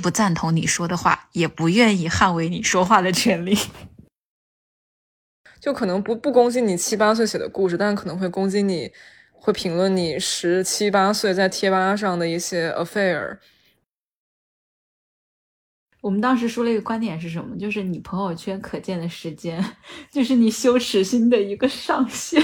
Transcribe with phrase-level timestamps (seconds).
[0.00, 3.56] 不赞同你说的话，也不愿意捍卫你说话的权利。
[5.60, 8.90] 就可能不不攻击你七八岁写的故事，但可能会攻击你，
[9.32, 13.38] 会评论你十七八岁在贴吧上的一些 affair。
[16.00, 17.58] 我们当时说了一个观点是什么？
[17.58, 19.62] 就是你朋友圈可见的时间，
[20.10, 22.42] 就是你羞耻心的一个上限。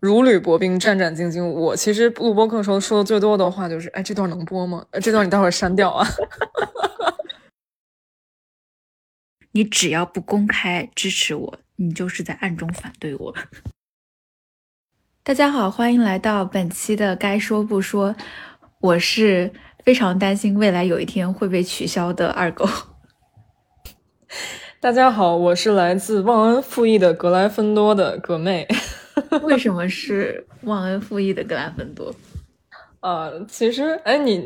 [0.00, 1.44] 如履薄冰，战战兢兢。
[1.44, 4.86] 我其实录播课时候说的最多的话就是：“哎，这段能播吗？
[5.02, 6.06] 这段你待会儿删掉啊。
[9.52, 13.34] ”你只要不公开支持我，你就是在暗中反对我。
[15.22, 18.14] 大家好，欢迎来到本期的该说不说，
[18.80, 19.52] 我是。
[19.84, 22.68] 非常担心未来有一天会被取消的二狗。
[24.80, 28.68] 大家好，我是来自忘恩负义的格莱芬多的葛妹。
[29.42, 32.14] 为什么是忘恩负义的格兰芬多？
[33.00, 34.38] 呃，其实，哎，你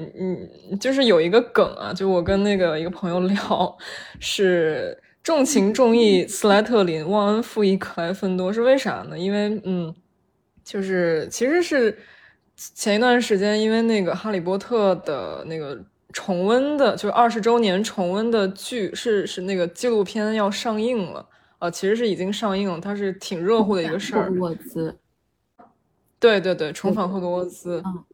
[0.70, 3.76] 你就是有一个梗啊，就我跟那个一个朋友聊，
[4.20, 9.18] 是重情重义斯莱特林，忘恩负义格莱芬多，是为啥呢？
[9.18, 9.94] 因为，嗯，
[10.64, 11.98] 就是其实是。
[12.74, 15.76] 前一段时间，因为那个《哈利波特》的那个
[16.12, 21.26] 重温的，就二十周年重温的剧，是是那个纪录片要上映了，
[21.62, 24.24] 呃，其实是已经上映了，它是挺热乎的一个事儿。
[24.24, 24.98] 霍格沃兹，
[26.18, 27.80] 对对对，重返霍格沃兹。
[27.86, 28.04] 嗯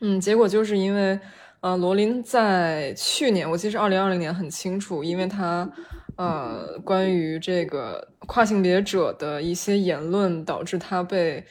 [0.00, 1.16] 嗯，结果就是因为，
[1.60, 5.70] 呃，罗琳在去年，我记得是二零二零年，很清楚，因为他
[6.16, 11.44] 呃，关于这个跨性别者的一些言论，导致他被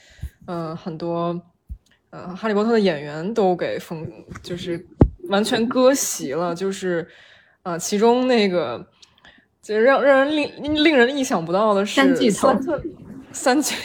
[0.46, 1.42] 呃很多。
[2.10, 4.06] 呃，哈利波特的演员都给封，
[4.44, 4.86] 就是
[5.30, 6.54] 完全割席了。
[6.54, 7.08] 就是，
[7.64, 8.86] 呃，其中那个，
[9.64, 12.54] 就让让人令令人意想不到的是，三巨头，
[13.32, 13.76] 三巨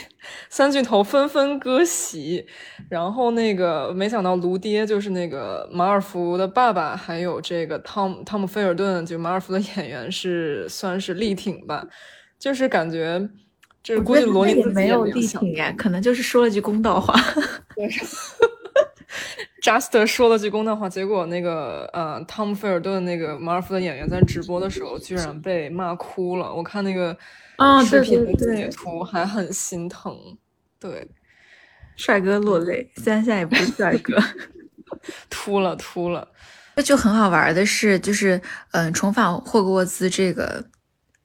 [0.50, 2.44] 三巨头纷纷割席。
[2.90, 11.86] 然后那个，没想到卢爹就是那个马尔福的爸爸，还有这个汤汤姆菲尔顿，就马尔福的演员是算是力挺吧，
[12.38, 13.28] 就是感觉。
[13.80, 17.14] 就是估计罗琳自己没有力挺呀，可能就是说了句公道话。
[19.62, 26.52] Just 说了句公道话，结果那个呃，汤姆菲尔顿那个马尔福的演员在直播的时候居然被骂哭了。
[26.54, 27.16] 我看那个
[27.84, 30.16] 视频的截图还很心疼。
[30.80, 31.08] 对，
[31.96, 34.16] 帅哥落泪，虽然现在也不是帅哥，
[35.28, 36.28] 秃了秃了。
[36.76, 38.40] 那就很好玩的是，就是
[38.70, 40.62] 嗯，重返霍格沃兹这个。《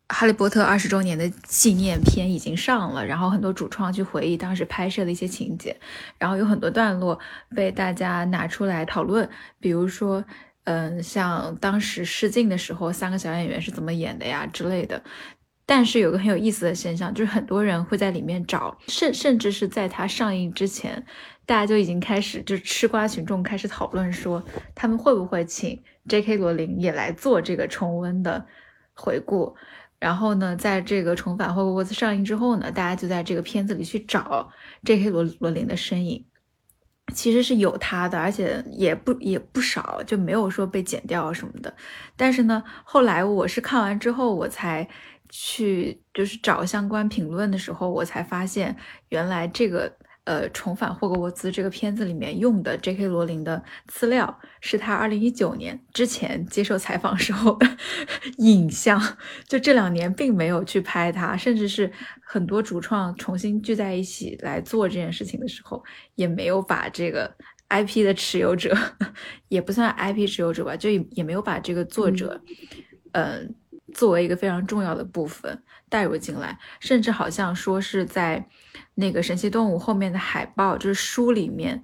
[0.09, 5.75] 哈利波特》二十周年的纪念片已经上了，然后很多主创去回忆当时拍摄的一些情节，
[6.17, 7.17] 然后有很多段落
[7.55, 9.27] 被大家拿出来讨论，
[9.59, 10.23] 比如说，
[10.65, 15.01] 嗯，像当时试镜的时候，三个小演员是怎么演的呀之类的。
[15.65, 21.03] 但是有个很有意思的现象，就是很多人会在里面找，甚甚至是在它上映之前，
[21.45, 24.43] 大家就已经开始就吃瓜群众开始讨论说，
[24.75, 26.35] 他们会不会请 J.K.
[26.35, 28.45] 罗琳也来做这个重温的
[28.93, 29.55] 回顾。
[30.03, 34.51] 然后呢，在这个重返霍格沃兹上映之后呢，大家就在这个片子里去找
[34.83, 35.09] J.K.
[35.09, 36.25] 罗罗琳的身影，
[37.13, 41.73] 其实是有他的，而且也不也不少，就没有说被剪掉什么的。
[42.17, 44.85] 但是呢，后来我是看完之后，我才
[45.29, 48.75] 去就是找相关评论的时候，我才发现
[49.07, 49.89] 原来这个。
[50.25, 53.07] 呃，重返霍格沃兹这个片子里面用的 J.K.
[53.07, 57.67] 罗琳的资料，是他二零一九年之前接受采访时候的
[58.37, 59.17] 影像。
[59.49, 61.91] 就这两年并没有去拍他，甚至是
[62.21, 65.83] 很多主创重新聚在一起来做这件事情的时候，
[66.15, 67.35] 也没有把这个
[67.67, 68.73] IP 的持有者，
[69.49, 72.41] 也不算 IP 持有者吧，就也没有把这个作者，
[73.11, 73.53] 嗯，
[73.93, 78.47] 作为一个非常重要的部分带入进来，甚至好像说是在。
[78.95, 81.83] 那个神奇动物后面的海报，就是书里面，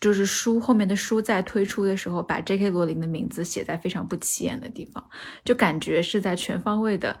[0.00, 2.70] 就是书后面的书在推出的时候，把 J.K.
[2.70, 5.04] 罗琳的名字写在非常不起眼的地方，
[5.44, 7.18] 就感觉是在全方位的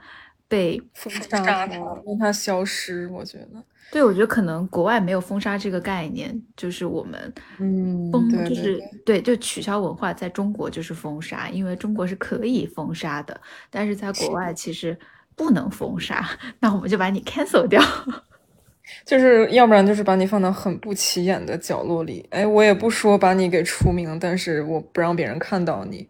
[0.48, 3.08] 被封杀他，让它消失。
[3.08, 13.40] 我觉得，对，我觉得可能国外没有封杀这个概念，就是我们，嗯，封就是对，就取消文化，在中国就是封杀，因为中国是可以封杀的，
[13.70, 14.96] 但是在国外其实
[15.34, 16.28] 不能封杀，
[16.60, 17.82] 那我们就把你 cancel 掉。
[19.04, 26.08] 就是要不然就是把你放到很不起眼的角落里，哎，我也不说把你给除名，但是我不让别人看到你。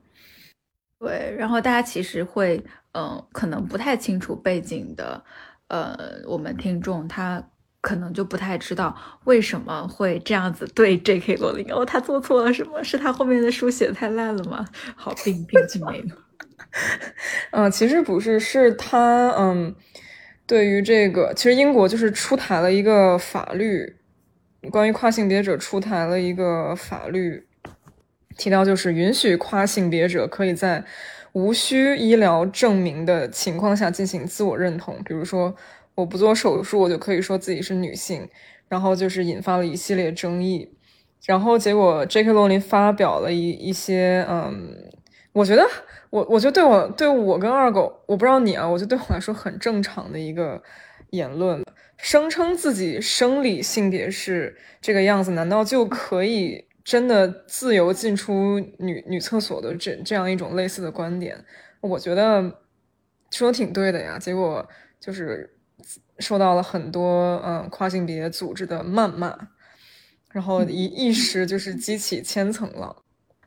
[0.99, 2.62] 对，然后大家其实会，
[2.93, 5.23] 嗯，可能不太清楚背景的，
[5.69, 7.43] 呃，我们听众他
[7.81, 11.37] 可能就不太知道为什么会这样子对 J.K.
[11.37, 12.82] 罗琳，哦，他做错了什么？
[12.82, 14.67] 是他后面的书写的太烂了吗？
[14.96, 16.05] 好，并并就没有。
[17.52, 19.75] 嗯， 其实不是，是他，嗯。
[20.47, 23.97] 对于这个，其实英国就是出台了一个法律，
[24.71, 27.47] 关于跨性别者出台了一个法律，
[28.37, 30.85] 提到就是允许跨性别者可以在
[31.33, 35.55] 无需医疗证明的情况下进行自我认同，比如说
[35.97, 38.29] 我不做手术，我就可以说自己是女性，
[38.69, 40.73] 然后就是引发了一系列争议。
[41.27, 42.33] 然后结果，J.K.
[42.33, 44.77] 罗琳发表了一一些，嗯，
[45.37, 45.69] 我觉得，
[46.09, 50.62] 我我觉得对我对我跟二狗，我不知道你啊，我觉得对我来说很正常的一个
[51.11, 51.62] 言论，
[51.99, 61.44] 声称自己生理性别是这个样子，难道就可以真的自由进出女女厕所的这这样一种类似的观点？
[61.83, 62.61] 我觉得
[63.31, 64.19] 说挺对的呀。
[64.19, 64.67] 结果
[64.99, 65.59] 就是
[66.19, 69.37] 受到了很多嗯跨性别组织的谩骂。
[70.33, 72.97] 然后一一时就是激起千层浪。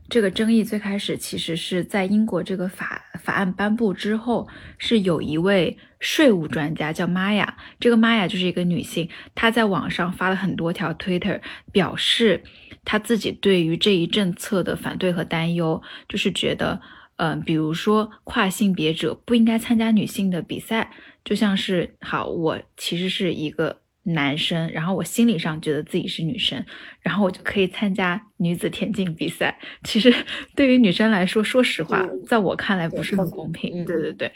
[0.10, 4.48] 这个争议最开始其实是在英国这个法法案颁布之后，
[4.78, 11.40] 是有一位税务专家叫玛雅，这个玛雅就是一个女性，她在网上发了很多条 Twitter，
[11.72, 12.44] 表示
[12.84, 16.82] 她自己对于这一政策的反对和担忧，就是觉得，
[17.18, 20.90] 嗯，比如说跨性别者不应该参加女性的比赛，
[21.24, 23.82] 就像是好，我其实是一个。
[24.04, 26.66] 男生，然后我心理上觉得自己是女生，
[27.02, 29.58] 然后我就可以参加女子田径比赛。
[29.84, 30.14] 其实
[30.56, 33.86] 对于女生来说，说实话，在我看来不是很公平。
[33.86, 34.32] 对对对。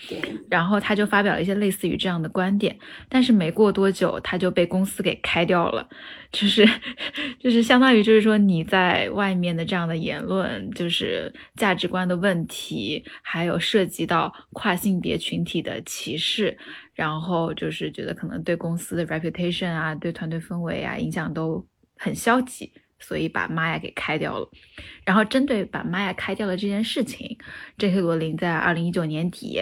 [0.49, 2.77] 然后他就发表了一些类似于这样的观点，
[3.09, 5.87] 但是没过多久，他就被公司给开掉了。
[6.31, 6.67] 就是
[7.39, 16.57] 就是相当于就是说你在外面的这样的言论，就是价值观的问题，还有涉及到跨性别群体的歧视。
[16.95, 21.65] 然后就是觉得可能对公司的 reputation 啊，对团队氛围啊影响都
[21.97, 22.71] 很消极，
[23.03, 24.49] 所以把玛雅给开掉了。
[25.05, 27.37] 然后针对把玛雅开掉了这件事情
[27.77, 28.01] ，J.K.
[28.01, 29.61] 罗琳在二零一九年底。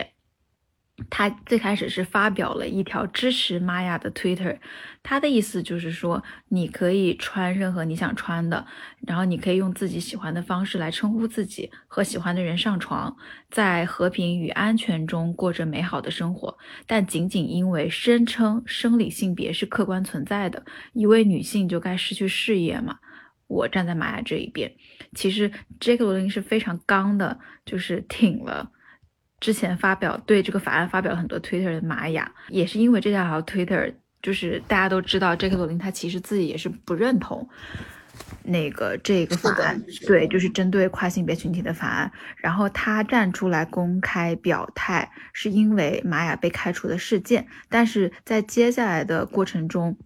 [1.09, 4.59] 他最开始是发表了一条支持玛雅的 Twitter，
[5.01, 8.67] 他的意思就是说，你可以穿任何你想穿的，
[9.07, 13.17] 然后你可以用自己喜欢的方式来称呼自己，和喜欢的人上床，
[13.49, 16.55] 在和平与安全中过着美好的生活。
[16.85, 22.99] 但仅仅因为声称生理性别是客观存在的，一位女性就该失去事业吗？
[23.51, 24.71] 我站在玛雅这一边。
[25.13, 28.71] 其实 Jake 罗琳是非常刚的，就是挺了。
[29.41, 35.55] 之前发表对这个法案发表了很多 Twitter 的玛雅，也是因为这条 Twitter，就是大家都知道，J.K.
[35.57, 37.49] 罗琳他其实自己也是不认同
[38.43, 42.11] 那个这个法案，对，就是针对跨性别群体的法案。
[42.37, 49.97] 然后他站出来公开表态，是因为玛雅被开除的事件，但是在接下来的过程中。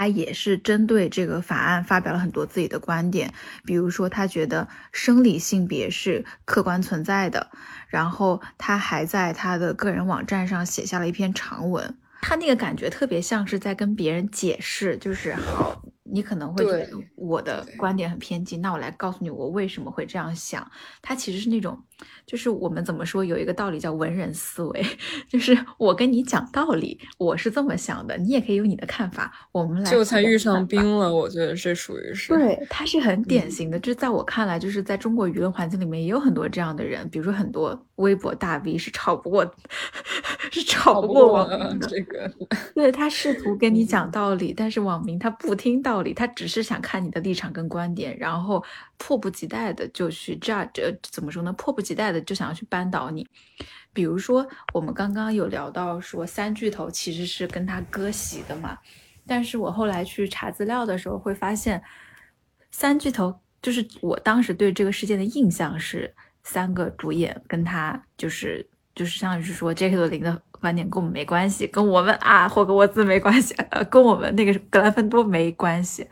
[0.00, 3.34] 他也是针对这个法案发表了很多自己的观点，
[3.66, 7.50] 比如说他觉得生理性别是客观存在的，
[7.86, 15.82] 然后他还在他的个人网站上写下了一篇长文，他那个感觉特别像是在跟别人解释，就是好。
[16.12, 20.68] 你可能会觉得我的观点很偏激，那我来告诉你我为什么会这样想。
[21.00, 21.80] 他其实是那种，
[22.26, 24.84] 就是我们怎么说有一个道理叫文人思维，
[25.30, 29.32] 就是我跟你讲道理，我是这么想的，你也可以有你的看法。
[29.52, 33.78] 我们来就才遇上冰了，我觉得这属于是对，他是很典型的。
[33.78, 39.54] 就是在我看来，就是在中国舆论环境里面也有很多这样的人，比如说很多微博大 V 是吵不过，
[40.50, 41.88] 是吵不过网民的。
[41.88, 42.30] 这个
[42.74, 46.12] 对他试图跟你讲道理，但是网民他不听道理。
[46.12, 48.62] 他只是想看你的立场跟观点，然后
[48.98, 51.52] 迫不及待的就去 judge，怎么说呢？
[51.54, 53.26] 迫不及待的就想要去扳倒你。
[53.92, 58.78] 比如说，我们刚刚有聊到说三巨头其实是跟他割席的嘛，
[59.26, 61.82] 但是我后来去查资料的时候会发现，
[62.70, 69.96] 三巨头就是我当时对这个事件的印象是三个主演跟他就是就是相当于是说 J.K.
[69.96, 70.42] 罗琳的。
[70.60, 76.06] 观点跟我们没关系，跟我们啊霍格沃兹没关系，呃，跟我们那个格兰芬多没关系。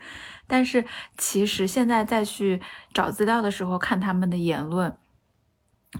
[0.47, 0.83] 但是
[1.17, 2.59] 其实现在再去
[2.93, 4.97] 找资料的时候，看他们的言论，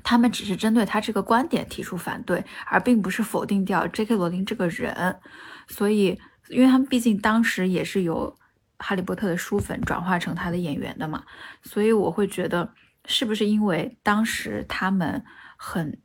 [0.03, 4.15] 他们只是针对他这个观点提出反对，而并不是否定掉 J.K.
[4.15, 5.19] 罗琳这个人。
[5.67, 8.35] 所以，因为他们毕竟当时也是由
[8.79, 11.23] 哈利波特的书粉转化成他的演员的嘛，
[11.61, 12.73] 所以我会觉得，
[13.05, 15.23] 是不是因为当时他们
[15.57, 15.99] 很。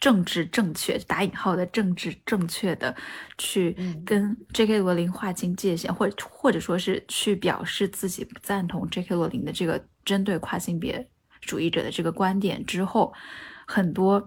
[0.00, 2.96] 政治正确打引号的政治正确的
[3.36, 4.78] 去跟 J.K.
[4.78, 9.14] 罗琳划清界限，或或者说是去表示自己不赞同 J.K.
[9.14, 11.06] 罗琳的这个针对跨性别
[11.42, 13.12] 主义者的这个观点之后，
[13.66, 14.26] 很多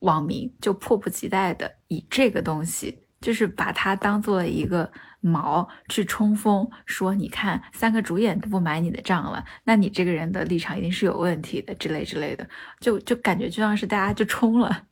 [0.00, 4.90] 网民就迫不及待的以这个东西，就是把它当做了一个
[5.20, 12.46] 矛去冲锋，说你看三个主演都不买你的账了，那你这个人的立场一定是有问题的之类之类的，
[12.80, 14.86] 就就感觉就像是大家就冲了。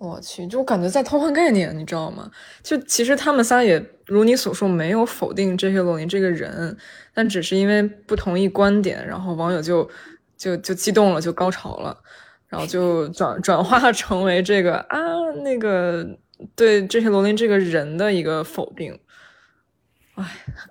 [0.00, 2.30] 我去，就我感觉在偷换概念，你知道吗？
[2.62, 5.76] 就其实他们仨也如你所说，没有否定 J.K.
[5.82, 6.74] 罗琳这个人，
[7.12, 9.90] 但只是因为不同意观点，然后网友就
[10.38, 11.94] 就就激动了，就高潮了，
[12.48, 14.98] 然后就转转化成为这个啊
[15.44, 16.18] 那个
[16.56, 18.98] 对这些罗琳这个人的一个否定。
[20.14, 20.24] 哎，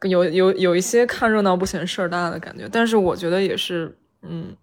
[0.09, 4.57] 有有有一些看热闹不嫌事儿大的感觉，但是我觉得也是，嗯，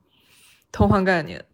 [0.73, 1.45] 偷换概念。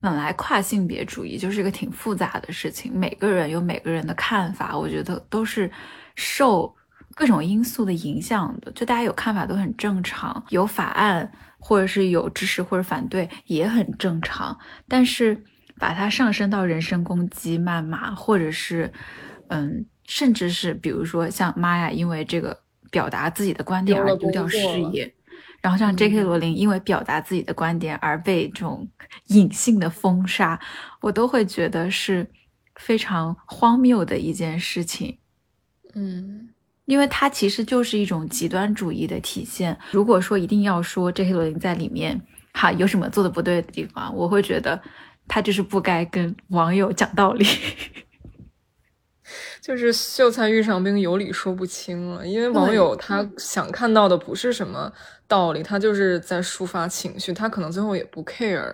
[0.00, 5.70] 本来跨性别主义就是一个挺复杂的事情，每个人有每个人的看法，我觉得都是
[6.14, 6.74] 受
[7.14, 8.72] 各种因素的影响的。
[8.72, 14.58] 就大家有看法都很正常，有法案或者是有支持或者反对也很正常。
[14.88, 15.38] 但是
[15.78, 18.90] 把它上升到人身攻击、谩骂，或者是
[19.48, 22.58] 嗯，甚至是比如说像妈呀，因为这个
[22.90, 24.58] 表达自己的观点而丢掉事
[24.92, 25.12] 业。
[25.60, 26.22] 然后像 J.K.
[26.22, 28.88] 罗琳因为表达自己的观点而被这种
[29.28, 30.58] 隐性的封杀，
[31.00, 32.26] 我都会觉得是
[32.76, 35.18] 非常荒谬的一件事情。
[35.94, 36.48] 嗯，
[36.86, 39.78] 因为它其实就是一种极端主义的体现。
[39.90, 41.32] 如果说一定要说 J.K.
[41.32, 42.20] 罗琳在里面
[42.52, 44.80] 哈有什么做的不对的地方，我会觉得
[45.28, 47.44] 他就是不该跟网友讲道理。
[49.60, 52.26] 就是秀才遇上兵，有理说不清了。
[52.26, 54.92] 因为网友他想看到的不是什么
[55.26, 58.72] 道理，他就是在抒发情绪，他可能最后也不 care，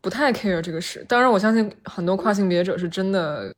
[0.00, 1.04] 不太 care 这个事。
[1.08, 3.52] 当然，我相信很多跨性别者是真的，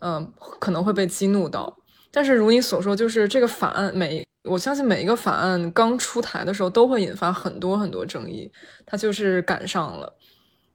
[0.00, 1.76] 嗯，可能会被激怒到。
[2.10, 8.50] 但是如你所说，就是这个法案每，我相信每一个法案刚出台的时候都会引发很多很多争议，
[8.84, 10.12] 它就是赶上了。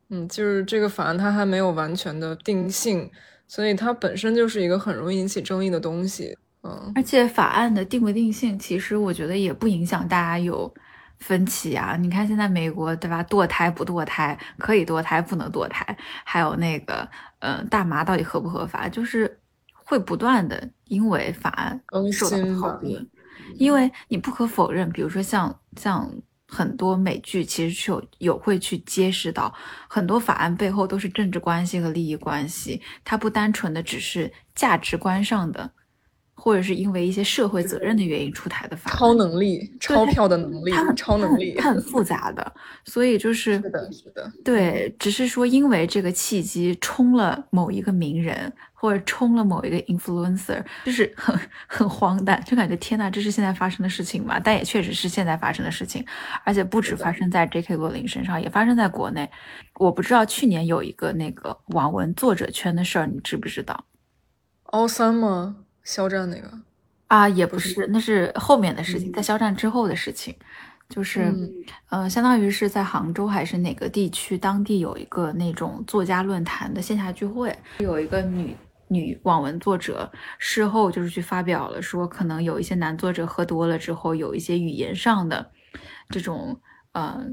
[0.09, 3.11] 嗯，就是这个法案它还没有完全的定性。
[3.47, 10.73] 所以它本身就是一个很容易引起争议的东西，嗯，而且法案的定不定性，其实我觉得也不影响大家有
[11.19, 11.95] 分歧啊。
[11.97, 17.07] 你看现在美国对吧，堕胎不堕胎，可以堕胎不能堕胎，还有那个，
[17.39, 19.39] 嗯，大麻到底合不合法，就是
[19.73, 21.79] 会不断的因为法案
[22.11, 23.07] 受到讨论，
[23.57, 26.11] 因为你不可否认，比如说像像。
[26.47, 29.53] 很多美剧其实是有有会去揭示到，
[29.87, 35.71] 很多法案背后都是政治关系和利益关系，它不单纯的只是价值观上的，
[36.35, 38.91] 或者是因为一些社会责任的原因出台的法。
[38.91, 48.53] 超能力、钞票的能力，它很超能力，它很复杂的，所以就是是的，是的，对，只是说因为这个契机冲了某一个名人。
[48.77, 54.39] 或者冲了某一个 influencer，就是很很荒诞，就感觉天呐，这是现在发生的事情吗？
[54.39, 56.05] 但也确实是现在发生的事情，
[56.43, 57.75] 而且不止发生在 J.K.
[57.77, 59.27] 罗琳身上，也发生在国内。
[59.79, 63.85] 我不知道去年有一个那个网文作者圈的事儿，你知不知道？
[64.65, 65.55] 奥三吗？
[65.85, 66.51] 肖战那个？
[67.07, 70.35] 啊，也不是，那是后面的事情，在肖战之后的事情。
[70.89, 71.33] 就是，
[71.89, 78.53] 呃，相当于是在杭州还是哪个地区，当地有一个那种作家论坛的线下聚会，有一个女。
[78.87, 85.51] 女网文作者事后就是去发表了，说可能有一些男作者喝多了之后，有一些语言上的
[86.09, 86.61] 这种
[86.91, 87.25] 呃，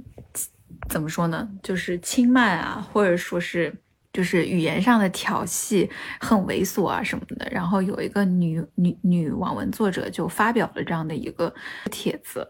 [0.89, 3.82] 怎么说呢，就是轻慢啊，或者说是
[4.13, 5.89] 就是语言上的调戏，
[6.21, 7.49] 很猥琐啊什么的。
[7.51, 11.53] 然后有一个女女女网文作者就发表了这样的一个
[11.91, 12.47] 帖子，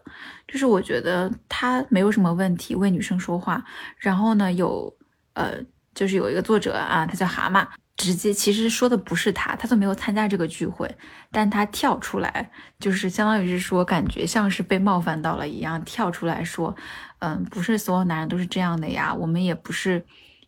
[0.47, 3.63] 就是我觉得她没有什么问题，为女生说话。
[3.97, 4.93] 然后呢，有
[5.33, 5.53] 呃，
[5.95, 7.65] 就是有一个作者啊，他叫蛤蟆。
[7.95, 10.89] 直接其实说的不是他，他都没有参加这个聚会，
[11.31, 16.75] 但他跳出来，就是相当于是说，感觉像是被冒犯到了一样，跳出来说，
[17.19, 20.03] 嗯，不是所有男人都是这样的呀，我们也不是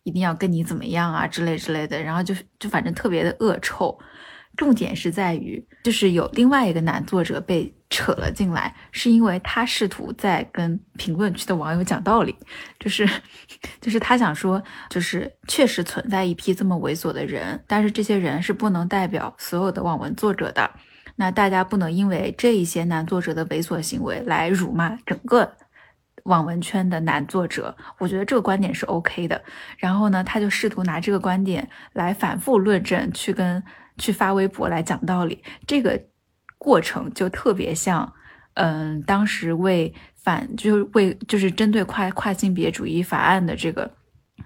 [0.06, 3.98] 一定要跟你怎么样啊之类之类的，然后就是就反正特别的恶臭。
[4.56, 12.34] 重点是在于，就是有另外一个男作者被扯了进来，是因为他试图在跟评论区的网友讲道理，
[12.78, 13.06] 就是，
[13.80, 20.70] 就是他想说，就是确实存在一批这么猥琐的人，但是这些人是不能代表所有的网文作者的，
[21.16, 25.52] 那大家不能因为这一些男作者的猥琐行为来辱骂整个
[26.26, 29.42] 网文圈的男作者，我觉得这个观点是 OK 的。
[29.78, 33.62] 然后呢，他就试图拿这个观点来反复论证，去跟。
[33.98, 35.98] 去发微博来讲道理，这个
[36.58, 38.12] 过程就特别像，
[38.52, 43.90] 嗯，当时为反就是为就是针对跨跨性别主义法案的这个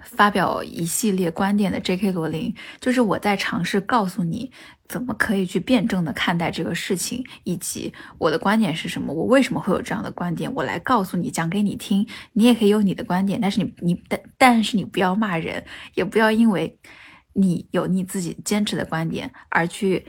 [0.04, 2.12] 发表一系列观点的 J.K.
[2.12, 4.52] 罗琳，就是我在尝试告诉你
[4.90, 16.76] 怎么可以去辩证的看待这个事情，以及我的观点是什么，我为什么会有这样的观点，我来告诉你，讲给你听，你也可以有你的观点，但是你你但但是你不要骂人，也不要因为。
[17.32, 20.04] 你有你自己坚持的观点，而去，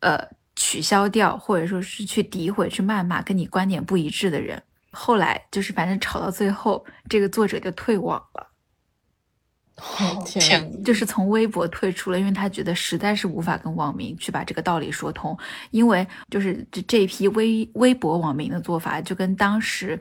[0.00, 0.18] 呃，
[0.56, 4.60] 取消掉或者说是去诋毁、去谩骂跟你观点不一致的人。
[4.90, 8.48] 后来就是反正吵到最后，这个作者就退网了。
[10.24, 15.36] 天，就是从微博退出了，因为他觉得实在是无法跟网民去把这个道理说通，
[15.70, 20.00] 因为就是这这一批微微博网民的做法，就跟当时，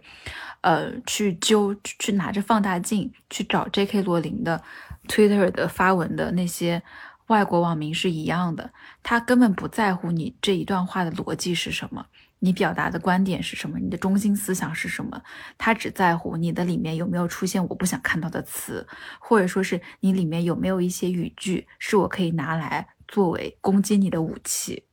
[0.61, 4.03] 呃，去揪去拿着放大镜去找 J.K.
[4.03, 4.61] 罗琳的
[5.07, 6.81] Twitter 的发文的那些
[7.27, 12.05] 外国网民是一样的，他根本不在乎你这一段话的逻辑是什么。
[12.43, 13.79] 你表达的观点是什么？
[13.79, 15.21] 你的中心思想是什么？
[15.57, 18.85] 他只在乎你的里面有没有出现我不想看到的词，
[19.17, 24.83] 或者说是你里面有没有一些语句是我可以拿来作为攻击你的武器。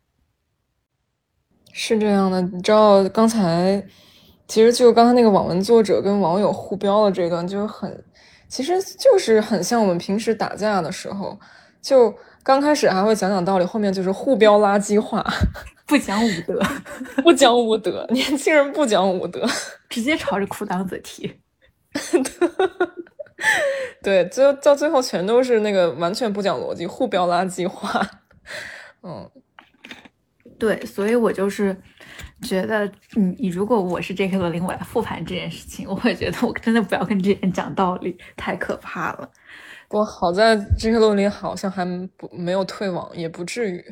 [1.73, 3.85] 是这样的，你知道刚才
[4.47, 8.04] 其实就刚才那个网文作者跟网友互飙的这段，就是很，
[8.47, 11.37] 其实就是很像我们平时打架的时候，
[11.83, 15.25] 就刚开始还会讲讲道理，后面就是互飙垃圾话。
[15.87, 16.61] 不讲武德，
[17.23, 19.45] 不讲武德，年轻人不讲武德，
[19.89, 21.41] 直接朝着裤裆子踢。
[24.01, 28.09] 对，最后到最后全都是那个完全不讲逻辑，互飙垃圾话。
[29.03, 29.29] 嗯，
[30.59, 31.77] 对，所以我就是
[32.43, 34.39] 觉得，你你如果我是 J.K.
[34.39, 39.29] 罗琳，我来复盘这件事情，我会觉得我真的不要跟这些人讲道理，太可怕了。
[39.91, 41.01] 不好在 J.K.
[41.01, 41.85] 罗琳好像还
[42.17, 43.85] 不没有退网，也不至于。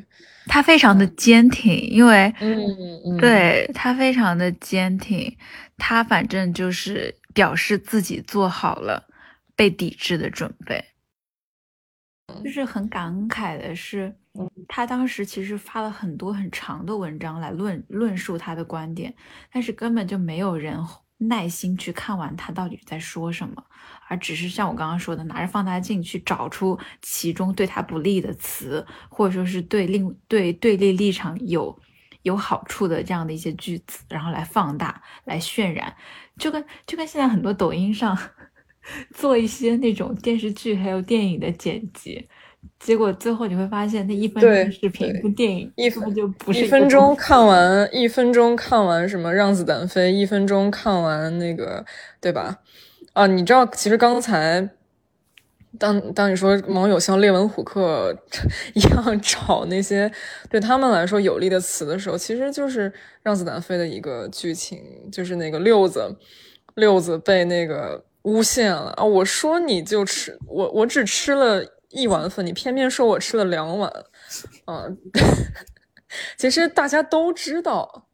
[0.47, 5.37] 他非常的坚挺，因为，嗯，对他非常的坚挺，
[5.77, 9.09] 他反正就是表示自己做好了
[9.57, 10.85] 被抵制的准备。
[12.45, 14.15] 就是很感慨的是，
[14.69, 19.13] 他当时其实发了很多很长的文章来论论述他的观点，
[19.53, 20.79] 但是根本就没有人
[21.17, 23.65] 耐心去看完他到底在说什么。
[24.09, 31.79] 而只是像我刚刚说的，拿着放大镜去找出其中对他不利的词，或者说是对另对对立立场有
[32.23, 35.95] 有好处的这样的一些句子，然后来放大、来渲染，
[36.39, 38.17] 就跟就跟现在很多抖音上
[39.15, 42.27] 做一些那种电视剧还有电影的剪辑，
[42.81, 51.85] 结果最后你会发现那一分钟的视频跟电影一分就不是一分钟看完，一分钟看完什么让子弹飞，一分钟看完那个，
[52.21, 52.59] 对吧？
[53.13, 54.71] 啊，你知道，其实刚才，
[55.79, 58.17] 当当你说网友像列文虎克
[58.75, 60.11] 一样找那些
[60.49, 66.17] 对他们来说有利的词的时候，其实就是让子弹飞的一个剧情，就是那个六子，
[66.75, 69.05] 六子被那个诬陷了啊！
[69.05, 73.93] 我说你就吃我，我只吃了一碗粉，你偏偏说我吃了两碗，
[74.65, 74.85] 啊！
[76.39, 78.09] 其实大家都知道，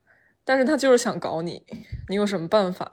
[0.45, 1.65] 但是他就是想搞你，
[2.09, 2.91] 你有什么办法？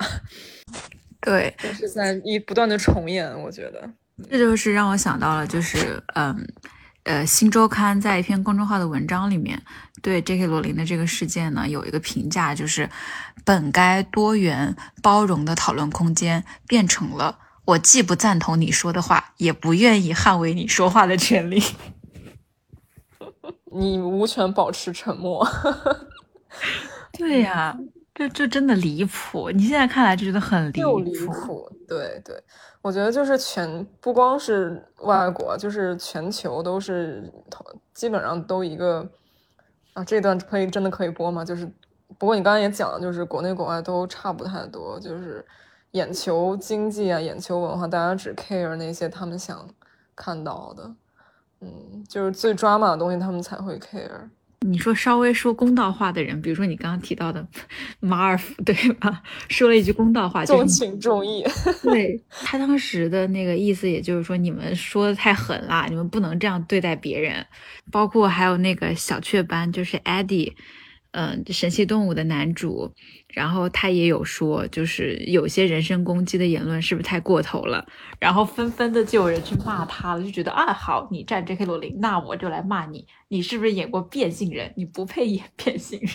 [1.22, 3.90] 对，是在一不断的重演，我觉得
[4.30, 6.48] 这就是让我想到了，就是嗯，
[7.04, 9.62] 呃，《新周刊》在一篇公众号的文章里面，
[10.02, 10.48] 对 J.K.
[10.48, 12.90] 罗琳的这个事件呢，有一个评价，就是
[13.46, 21.64] 本该多元包容的讨论空间，变成了我既不赞同你说的话，也不愿意捍卫你说话的权利。
[23.74, 25.48] 你无权保持沉默。
[27.14, 27.78] 对呀。
[28.14, 30.82] 就就真的离谱，你现在看来就觉得很离
[31.28, 31.72] 谱。
[31.88, 32.42] 对对，
[32.82, 37.32] 我觉得就是全不光是外国，就是全球都是
[37.94, 39.08] 基本上都一个
[39.94, 40.04] 啊。
[40.04, 41.44] 这段可以真的可以播吗？
[41.46, 41.66] 就是
[42.20, 45.46] 不过你刚刚也讲了，就是国内国外都差不太多，就是
[45.92, 49.66] 眼球经济啊，眼球文化，大家只 care 那些他们想
[50.16, 50.96] 看到的，
[51.62, 54.30] 嗯，就是最抓马的东西，他们才会 care。
[54.66, 57.46] 你说稍微说公道话的人，比如说你刚刚提到的
[58.00, 59.24] 马尔福，对吧？
[59.50, 61.44] 说了一句公道话，重情重义。
[61.84, 67.46] 对他当时的那个意思，也就是说你们说的太狠了，你们不能这样对待别人。
[67.92, 70.54] 包括还有那个小雀斑，就是 Eddie。
[71.14, 72.94] 嗯，神奇动物的男主，
[73.34, 77.86] 然后他也有说，就是有些人身攻击的言论是不是太过头了？
[78.20, 81.66] 然后纷纷的就有人去骂他了，就觉得啊，好，你站 J.K.
[81.66, 84.74] 罗琳，那我就来骂你，你是不是演过变性人？
[84.76, 86.10] 你不配演 变性人。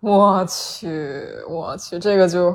[0.00, 2.54] 我去，我去，这个就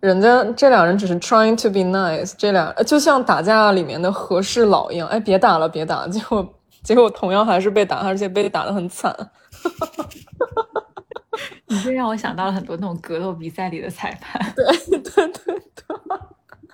[0.00, 9.14] 人家这两人只是 trying to be nice，这俩就像打架里面的和事佬一样，哎，别打了，别打，结果结果同样还是被打，而且被打的很惨。
[11.66, 14.52] 你这让我想到了很多那种格斗比赛里的裁判。
[14.54, 15.62] 对对对对。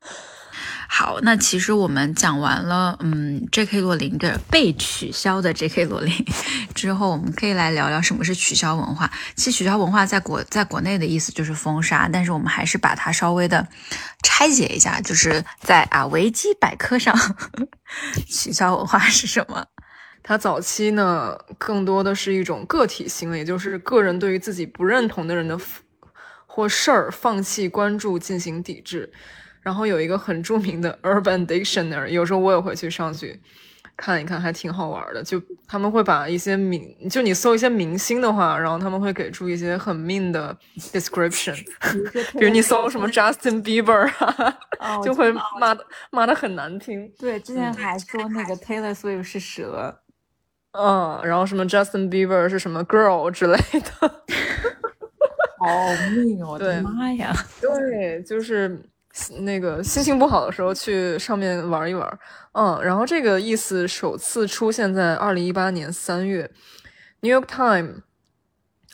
[0.95, 3.81] 好，那其实我们讲完了，嗯，J.K.
[3.81, 5.87] 罗琳的被取消的 J.K.
[5.87, 6.13] 罗琳
[6.75, 9.11] 之后，我们可以来聊聊什么是取消文化。
[9.35, 13.67] 其实取消文化在国在国内的意思就是封杀，但是我们还是把它稍微的
[14.23, 17.17] 拆解一下，就是在啊维基百科上，
[18.29, 19.65] 取消文化是什么？
[20.23, 25.59] 它早期呢，更多的是一种个体行为，也就是个人对于自己不认同的人的
[26.47, 29.13] 或事儿放弃关注，进行抵制。
[29.63, 33.41] 然后有一个很著名的 Urban Dictionary，有时候我也会去上去
[33.97, 35.23] 看一看，还挺好玩的。
[35.23, 41.57] 就他们会把一些明，就你搜一些明星的话，然后他们会给出一些很 mean 的 description，
[42.39, 44.11] 比如你搜什么 Justin Bieber，
[45.05, 47.09] 就会骂的骂的很难听。
[47.19, 50.02] 对，之前还说那个 Taylor Swift 是蛇。
[50.73, 53.91] 嗯，然后什么 Justin Bieber 是什么 girl 之类的，
[55.61, 55.67] 好
[56.15, 56.53] 命哦！
[56.53, 57.31] 我的妈呀！
[57.61, 58.81] 对，就是
[59.41, 62.19] 那个心情不好的时候去上面玩一玩。
[62.53, 66.51] 嗯，然后这个意思首次出现在二零一八年三月，
[67.29, 67.97] 《New York Times》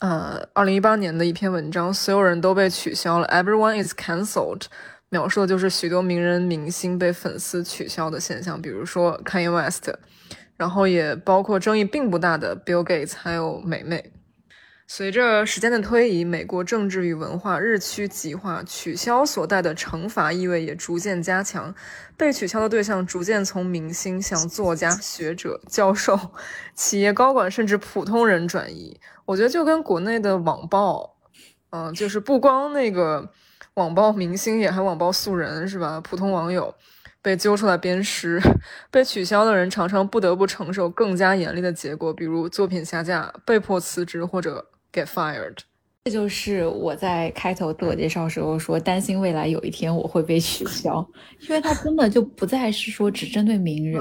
[0.01, 4.65] 呃，二零一八年的一篇文章，所有人都被取消了，Everyone is cancelled，
[5.11, 9.91] 描述的就是许多名人明星被粉丝取消的现象，比如说 Kanye West。
[10.59, 14.13] 然后也包括争议并不大的 Bill Gates，还有美美。
[14.91, 21.75] 随着时间的推移，美国政治与文化日趋极化，取消所带的惩罚意味也逐渐加强。
[22.17, 26.19] 被取消的对象逐渐从明星向作家、学者、教授、
[26.75, 28.99] 企业高管，甚至普通人转移。
[29.27, 31.17] 我觉得就跟国内的网暴，
[31.71, 33.31] 嗯，就是不光那个
[33.75, 36.01] 网暴明星，也还网暴素人，是吧？
[36.01, 36.75] 普通网友。
[37.21, 38.41] 被揪出来鞭尸，
[38.91, 45.57] 被取消的人常常不得不承受更加严厉的结果，比如作品下架、被迫辞职或者 get fired。
[46.05, 51.07] 这就是我在开头自我介绍时候说担心未来有一天我会被取消，
[51.41, 54.01] 因为它根本就不再是说只针对名人，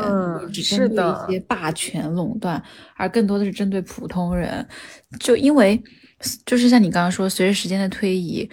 [0.54, 2.64] 只针对一些霸权垄断，
[2.96, 4.66] 而更多的是针对普通人。
[5.20, 5.82] 就因为
[6.46, 8.50] 就是像你刚刚说，随着时间的推移。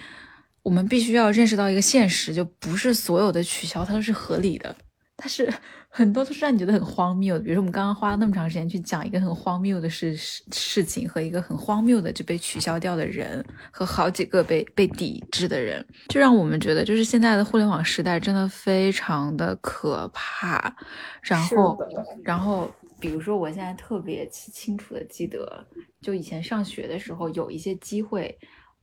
[0.65, 4.75] 我们必须要认识到一个现实，就不是所有的取消它都是合理的，
[5.15, 5.47] 它是
[5.89, 7.43] 很多都是让你觉得很荒谬的。
[7.43, 20.75] 比如说我们刚刚花了那么长时间去讲一个很荒谬的事事情和一个很荒谬的就被取消掉的人和好几个被被抵制的人，就让我们觉得就是现在的互联网时代真的非常的可怕。
[21.21, 21.77] 然后，
[22.23, 25.63] 然后比如说我现在特别清楚的记得，
[26.01, 28.35] 就以前上学的时候有一些机会。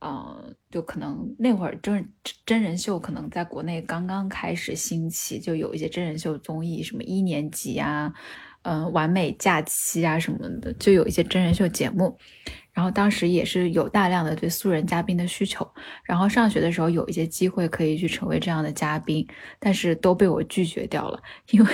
[0.05, 2.13] 嗯，就可能那会儿真
[2.45, 8.13] 真人秀可能在国内刚刚开始兴起，就有一些真人秀综艺，什么一年级啊，
[8.63, 12.17] 嗯，完美假期啊什么的，就有一些真人秀节目。
[12.73, 15.65] 然后当时也是有大量的对素人嘉宾的需求。
[16.03, 19.25] 然后上学的时候有一些机会可以去成为这样的嘉宾，
[19.57, 21.71] 但是都被我拒绝掉了，因为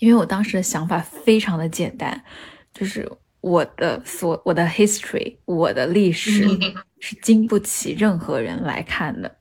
[0.00, 2.22] 因为我当时的想法非常的简单，
[2.74, 3.10] 就是。
[3.40, 6.46] 我的所我的 history，我的历史
[6.98, 9.36] 是经不起任何人来看的。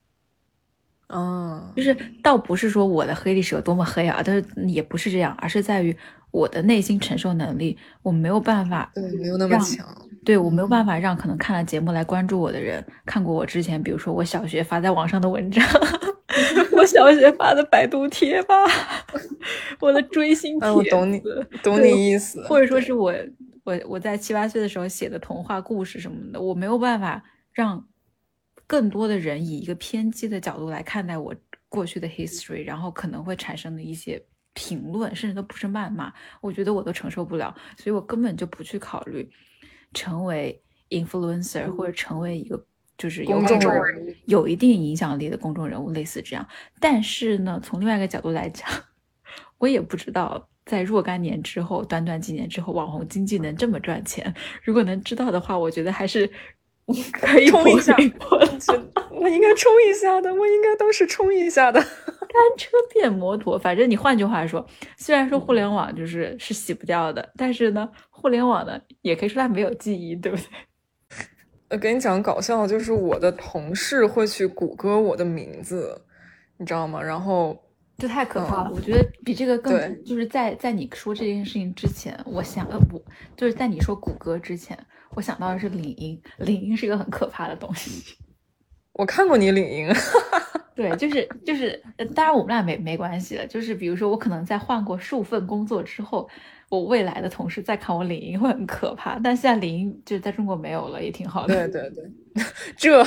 [1.07, 5.95] 哦，就是倒不是说我的黑历史有多么黑啊，但是也不是这样，而是在于
[6.31, 9.85] 我的内心承受能力，我没有办法，对，没有那么强，
[10.23, 15.65] 对我没有办法让可能看了节目来关注我的人看过我之前，比如说我小学发在网上的文章，
[16.77, 18.53] 我小学发的百度贴吧，
[19.81, 21.19] 我的追星帖，我懂你，
[21.63, 23.11] 懂你意思，或者说是我。
[23.63, 27.87] 我我在七八岁的时候写的童话故事什么的，我没有办法让
[28.65, 31.35] 更多的人以一个偏激的角度来看待我
[31.67, 39.29] 过去的 history，然后可能会产生的一些评论，甚至都不是谩骂，我觉得我都承受不了，所以我根本就不去考虑
[39.93, 42.65] 成为 influencer 或者成为一个
[42.97, 46.47] 就是有公众人物、有一定影响力的公众人物，类似这样。
[46.79, 48.67] 但是呢，从另外一个角度来讲，
[49.59, 50.47] 我也不知道。
[50.69, 54.31] 在若干年之后，短短几年之后，网红经济能这么赚钱？
[54.63, 56.29] 如果能知道的话，我觉得还是
[57.19, 57.95] 可以冲一下。
[59.11, 61.81] 我应该冲一下的，我应该都是冲一下的。
[61.81, 64.63] 单车变摩托，反正你换句话说，
[64.95, 70.45] 虽然说互联网就是是洗不掉的，但是呢，互联网呢也可以说它没有记忆，对不对？
[71.69, 75.99] 呃，给你讲搞笑，就是我的同事会去谷歌我的名字，
[76.57, 77.01] 你知道吗？
[77.01, 77.57] 然后。
[77.99, 78.71] 这太可怕了！
[78.73, 83.03] 我觉得比这个更就是在在你说这件事情之前，我想呃不
[83.35, 84.77] 就是在你说谷歌之前，
[85.15, 86.19] 我想到的是领英。
[86.37, 88.15] 领英是一个很可怕的东西。
[88.93, 89.93] 我看过你领英，
[90.73, 91.83] 对，就是就是，
[92.15, 93.45] 当然我们俩没没关系了。
[93.45, 96.29] 就是比如说，我可能在换过数份工作之后。
[96.69, 101.67] 我未来的同事再看我领英会很可怕，但现在领英就是在中国没有了，也挺好的。
[101.67, 102.43] 对对对，
[102.77, 103.03] 这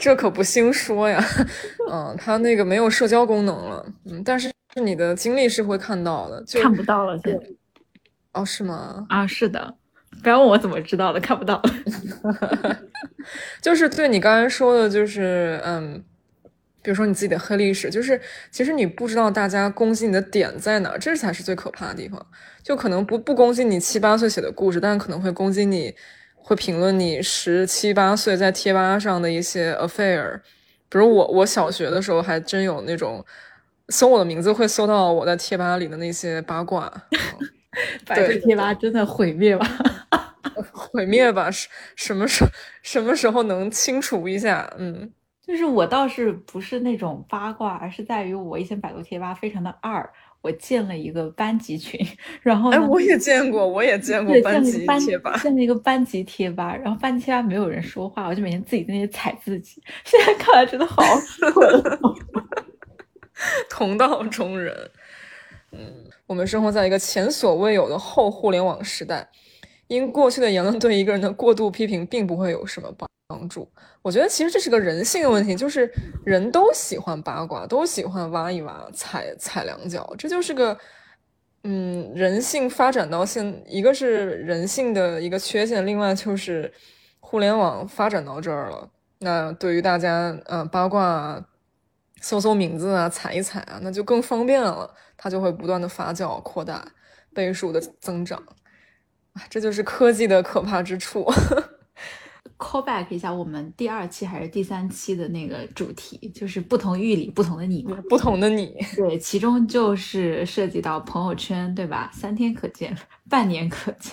[0.00, 1.22] 这可不兴说呀。
[1.92, 3.84] 嗯，它那个没有社交功能了。
[4.06, 4.50] 嗯，但是
[4.82, 7.46] 你的经历是会看到的，就看不到了现在。
[8.32, 9.04] 哦，是吗？
[9.10, 9.74] 啊，是的。
[10.22, 11.60] 不要问我怎么知道的，看不到。
[13.60, 16.02] 就是对你刚才说的，就是嗯。
[16.82, 22.24] 比如说你自己的黑历史，就是其实你不知道大家攻击你的点在哪，这才是最可怕的地方。
[22.62, 25.94] 就可能不不攻击你七八岁写的故事，但可能会攻击你，
[26.34, 30.40] 会评论你十七八岁在贴吧上的一些 affair。
[30.88, 33.24] 比如我我小学的时候还真有那种
[33.88, 36.92] 搜我的名字会搜到我在贴吧里的那些八卦。
[38.04, 39.66] 百度贴吧真的毁灭吧？
[40.72, 41.50] 毁灭吧？
[41.50, 42.44] 什什么时
[42.82, 44.70] 什么时候能清除一下？
[44.76, 45.10] 嗯，
[45.52, 50.10] 就是我倒是不是那种八卦，而是在于我以前百度贴吧非常的二。
[50.40, 52.00] 我建了一个班级群，
[52.40, 59.82] 然后哎，我也见过，我也见过班级贴吧，建了一个班级贴吧，然后班级贴吧没有人说话，我就每天自己在那里踩自己。
[60.04, 61.52] 现在看来真的好蠢，
[63.68, 64.90] 同道中人。
[65.70, 65.78] 嗯，
[66.26, 69.28] 我们生活在一个前所未有的后互联网时代，
[69.92, 72.90] 因过去的言论对一个人的过度批评，并不会有什么
[73.26, 73.70] 帮助。
[74.00, 75.90] 我觉得其实这是个人性的问题，就是
[76.24, 80.76] 人都喜欢八卦，都喜欢挖一挖、踩踩两脚，这就是个，
[81.64, 86.72] 嗯，人性发展到现，一个是人性的一个缺陷，另外就是
[87.20, 88.88] 互联网发展到这儿了。
[89.18, 91.44] 那对于大家，呃，八卦
[92.20, 96.84] 搜搜名字啊，踩一踩啊，那就更方便了，它就会不断的发酵、扩大、
[97.34, 98.42] 倍数的增长，
[99.48, 101.24] 这就是科技的可怕之处。
[102.58, 108.72] call back 一下，我们第二期还是第三期的那个主题，就是不同域里不同的你，不同的你。
[108.94, 112.08] 对，其中就是涉及到朋友圈，对吧？
[112.14, 112.96] 三天可见，
[113.28, 114.12] 半年可见，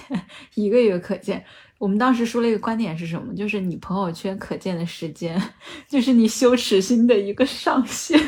[0.55, 1.45] 一个月可见。
[1.77, 3.35] 我们当时说了一个观点是什么？
[3.35, 5.39] 就是你朋友圈可见的时间，
[5.87, 8.19] 就是你羞耻心的一个上限。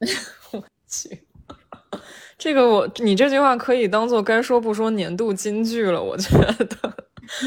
[0.50, 1.22] 我去，
[2.38, 6.94] 这个我你这句话可以当做该说不说年度金句了，我觉得。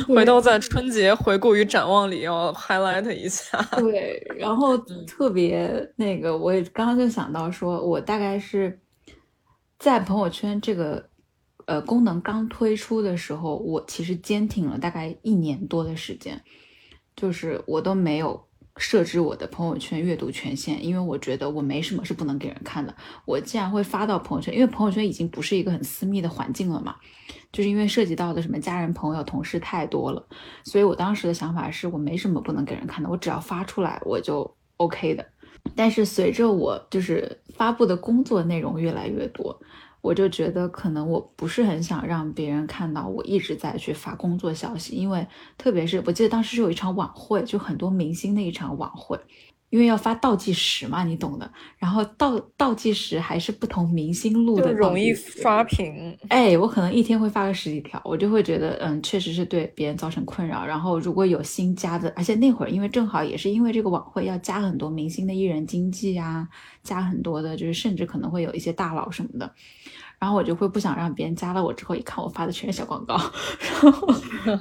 [0.08, 3.60] 回头在春节回顾与展望里要 highlight 一下。
[3.78, 4.78] 对，然后
[5.08, 8.80] 特别那个，我也刚刚就想到说，我大概是
[9.80, 11.10] 在朋友圈这个
[11.66, 16.40] 呃功能刚推出的时候，我其实坚挺了大概一年多的时间，
[17.16, 18.46] 就是我都没有
[18.78, 22.96] 设置我的朋友圈阅读权限，因为我觉得我没什么是不能给人看的。
[23.26, 26.96] 我既然会发到朋友圈，因为朋友圈已经不是一个很私密的环境了嘛。
[27.52, 30.26] 就是因为涉及到的什么家人、朋友、同事太多了，
[30.64, 35.26] 所以我当时的想法是我没什么不能给人看的，我只要发出来我就 OK 的。
[35.76, 39.60] 但是随着我就是发布的工作内容越来越多，
[40.02, 45.26] 我就觉得可能我不是很想让别人看到我一直在去发工作消息，因为
[45.58, 49.20] 特别是我记得当时是有一场晚会，就很多明星的一场晚会。
[49.72, 51.52] 因为要发倒计时嘛，你懂的。
[51.78, 56.16] 然后倒倒计时还是不同明星录的，容易刷屏。
[56.28, 60.64] 哎，我可能一天会发个十几条，我就会觉得，嗯，确实是对别人造成困扰。
[60.66, 66.48] 然后如果有新加的，而且那会儿因为正好也是因为这个晚会要加很多明星的艺人经纪啊，
[66.84, 69.52] 加很多的，就是甚至可能会有一些大佬什么的。
[70.20, 73.16] 然后我就会不想让别人加了我之后一看我发的全是小广告，
[73.82, 74.08] 然后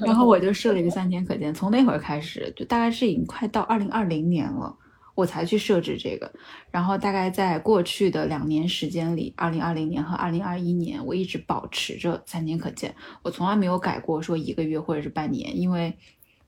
[0.07, 1.53] 然后我就设了一个三天可见。
[1.53, 4.75] 从那会儿开始，就大概是已经快到二零二零年了。
[5.21, 6.33] 我才去设置这个，
[6.71, 15.97] 然后大概在过去的两年时间里，二零二零年和二零二一年，我一直保持着三天可见，我从来没有改过说一个月或者是半年，因为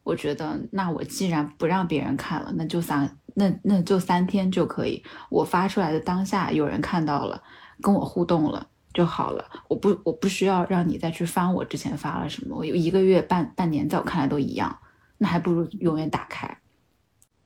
[0.03, 7.43] 我觉得那我既然不让别人看了，那就三那那就三天就可以，我发出来的当下有人看到了，
[7.81, 14.79] 跟我互动了就好了，我不我不需要让你再去翻我之前发了什么，我有一个月半半年，在我看来都一样，
[15.19, 16.59] 那还不如永远打开。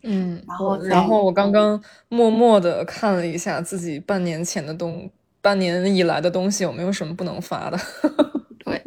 [0.09, 5.11] 嗯，然后然后我刚刚默默的看了一下自己半年前的东，
[5.43, 7.77] 半年以来的东西有没有什么不能发的。
[8.65, 8.81] 对，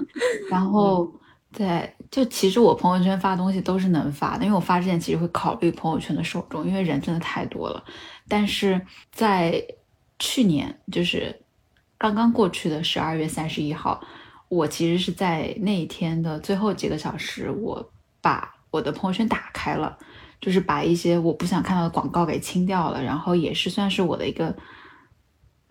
[0.49, 1.12] 然后
[1.51, 7.84] 在，就其实我朋友圈发东西都是能发的，因为我发之前其实会考虑朋友圈的受众，因为人真的太多了。
[8.29, 8.79] 但是
[9.12, 9.62] 在
[10.19, 11.38] 去年，就是
[11.97, 13.99] 刚刚过去的十二月三十一号，
[14.47, 19.97] 我其实是在那一天的最后几个小时，我把我的朋友圈打开了。
[20.41, 24.56] 就是把一些我不想看到的广告给清掉了，然后也是算是我的一个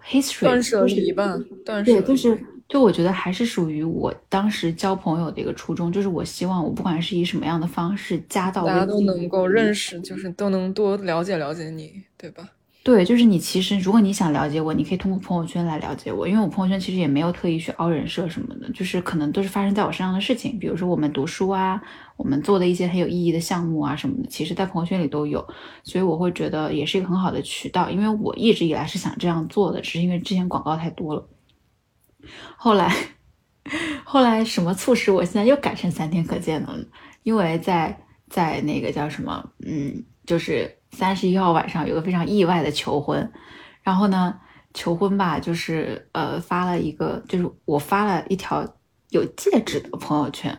[0.04, 12.46] history 断舍离吧，断舍对，就是就我觉得还是属于我当时交朋友的一个初衷，就是我希望我不管是以什么样的方式加到，大家都能够认识，就是都能多了解了解你，对吧？
[12.85, 21.83] 对，就是你其实如果你想了解我，你可以通过朋友圈来了解我，因为我朋友圈其实也没有特意去凹人设什么的，就是可能都是发生在我身上的事情，比如说我们读书啊，
[22.18, 25.42] 我们做的一些很有意义的项目啊什么的，其实在朋友圈里都有，
[25.83, 31.26] 所以我会觉得也是一个很好的渠道，因为我一直以来是想这样做的，只是因为之前广告太多了，
[32.59, 32.94] 后来
[34.04, 36.76] 后来什么促使我现在又改成三天可见了？
[37.22, 40.74] 因为在在那个叫什么，嗯，就是。
[40.90, 43.31] 三十一号晚上有个非常意外的求婚，
[43.83, 44.35] 然后呢，
[44.72, 48.66] 求婚吧，就是呃发了一个，就是我发了一条
[49.11, 50.59] 有戒指的朋友圈，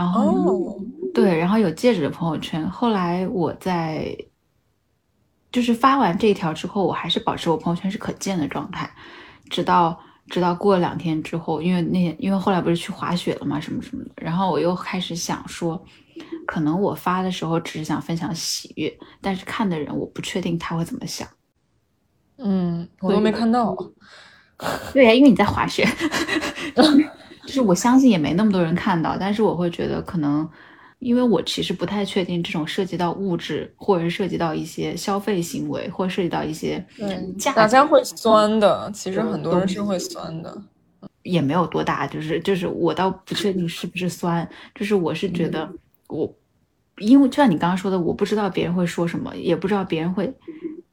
[0.00, 0.80] 然后
[1.12, 2.66] 对，然后有戒指的朋友圈。
[2.70, 4.16] 后来我在
[5.52, 8.90] 就是发完这一条之后，我还是保持我朋友圈是可见的状态，
[9.50, 15.84] 直到直到过了两天之后，因为那因为后来不是去滑雪了嘛，什么什么的，然后我又开始想说，
[16.46, 21.28] 可能我发的时候只是想分享喜悦，但是看的人我不确定他会怎么想。
[22.38, 23.76] 嗯，我都没看到。
[24.94, 25.86] 对呀，因为你在滑雪，
[27.50, 30.48] 就是我相信也没那么多人看到，但是我会觉得可能，
[31.00, 36.84] 因为我其实不太确定这种涉及到物质，或者是涉及到一些消费行为，或涉及到一些
[37.36, 38.88] 价，大家会酸的。
[38.94, 40.56] 其实很多人是会酸的，
[41.24, 45.68] 也没有多大，就是就是我倒不确定是不是酸，就是我是觉得
[46.06, 46.32] 我，
[46.98, 50.32] 因为就像你刚刚说的，我不知道别人会说什么，也不知道别人会。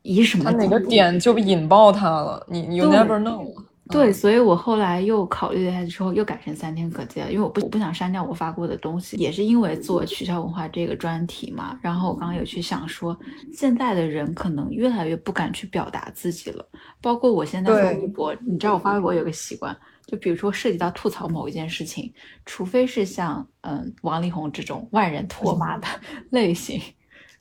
[0.04, 0.52] 以什么他？
[0.52, 2.48] 哪个点就引爆他了？
[2.50, 3.46] 你你 never know。
[3.90, 11.80] 对，所以我后来又考虑了一下之后，又改成三天可见，因为我不我不想删掉我发过的东西，也是因为做取消文化这个专题嘛。
[11.82, 13.18] 然后我刚刚有去想说，
[13.54, 16.68] 现在的人可能越来越不敢去表达自己了，
[17.02, 22.14] 包括我现在发微博，你知道我发微博有个习惯，就比如说涉及到吐槽某一件事情，
[22.46, 25.88] 除非是像嗯王力宏这种万人唾骂的
[26.32, 26.82] 类型。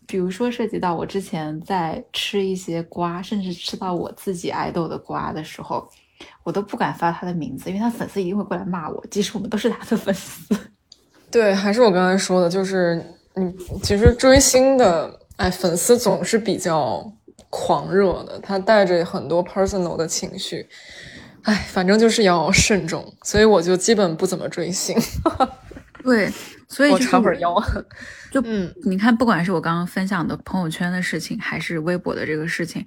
[0.09, 5.85] 比如说涉及到我之前在吃一些瓜，甚至吃到我自己爱豆的瓜的时候，
[6.42, 9.05] 我都不敢发他的名字，因为他粉丝一定会过来骂我。
[9.11, 10.57] 即使我们都是他的粉丝。
[11.31, 13.02] 对，还是我刚才说的，就是
[13.35, 13.52] 你
[13.83, 17.05] 其实追星的，哎，粉丝总是比较
[17.50, 20.66] 狂热的，他带着很多 personal 的情绪，
[21.42, 24.96] 哎，反正就是要慎重，所以我就基本不怎么追星。
[26.05, 26.31] 对，
[26.68, 27.61] 所以我插会儿腰。
[28.31, 32.87] 就嗯，你看，不管是我刚刚分享的朋友圈的事情，还是微博的这个事情，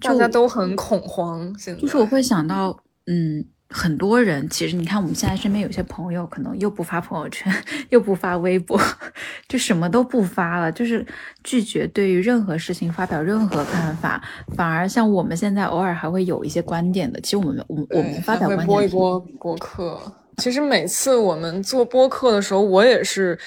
[0.00, 1.54] 大家都很恐慌。
[1.58, 7.52] 现在就是我会想到，嗯，很多人其实你看，我们现在身边有些朋友可能又不发朋友圈，
[7.90, 8.80] 又不发微博，
[9.48, 11.04] 就什么都不发了，就是
[11.42, 14.22] 拒绝对于任何事情发表任何看法，
[14.56, 17.20] 反而像我们现在偶尔还会有一些观点的。
[17.20, 20.00] 其实我们我我们发表观点，播一播播客。
[20.36, 23.38] 其实每次我们做播客的时候，我也是。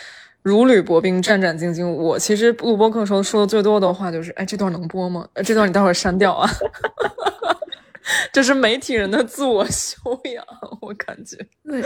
[0.44, 1.88] 如履薄冰，战战兢兢。
[1.88, 5.28] 我其实录播课时候说的最多的话就是：“哎，这段能播吗？
[5.46, 6.50] 这段你待会儿删掉啊。
[8.34, 9.98] ”这是媒体人的自我修
[10.34, 10.44] 养，
[10.82, 11.38] 我感觉。
[11.64, 11.84] 对，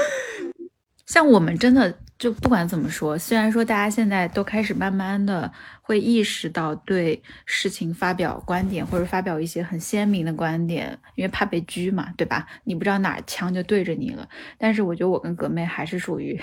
[1.06, 12.48] 像我们真的就不管怎么说，虽然说大家现在都开始慢慢的会意识到对事情发表观点，或者发表一些很鲜明的观点，因为怕被拘嘛，对吧？
[12.64, 14.28] 你不知道哪枪就对着你了。
[14.58, 16.40] 但是我觉得我跟葛妹还是属于。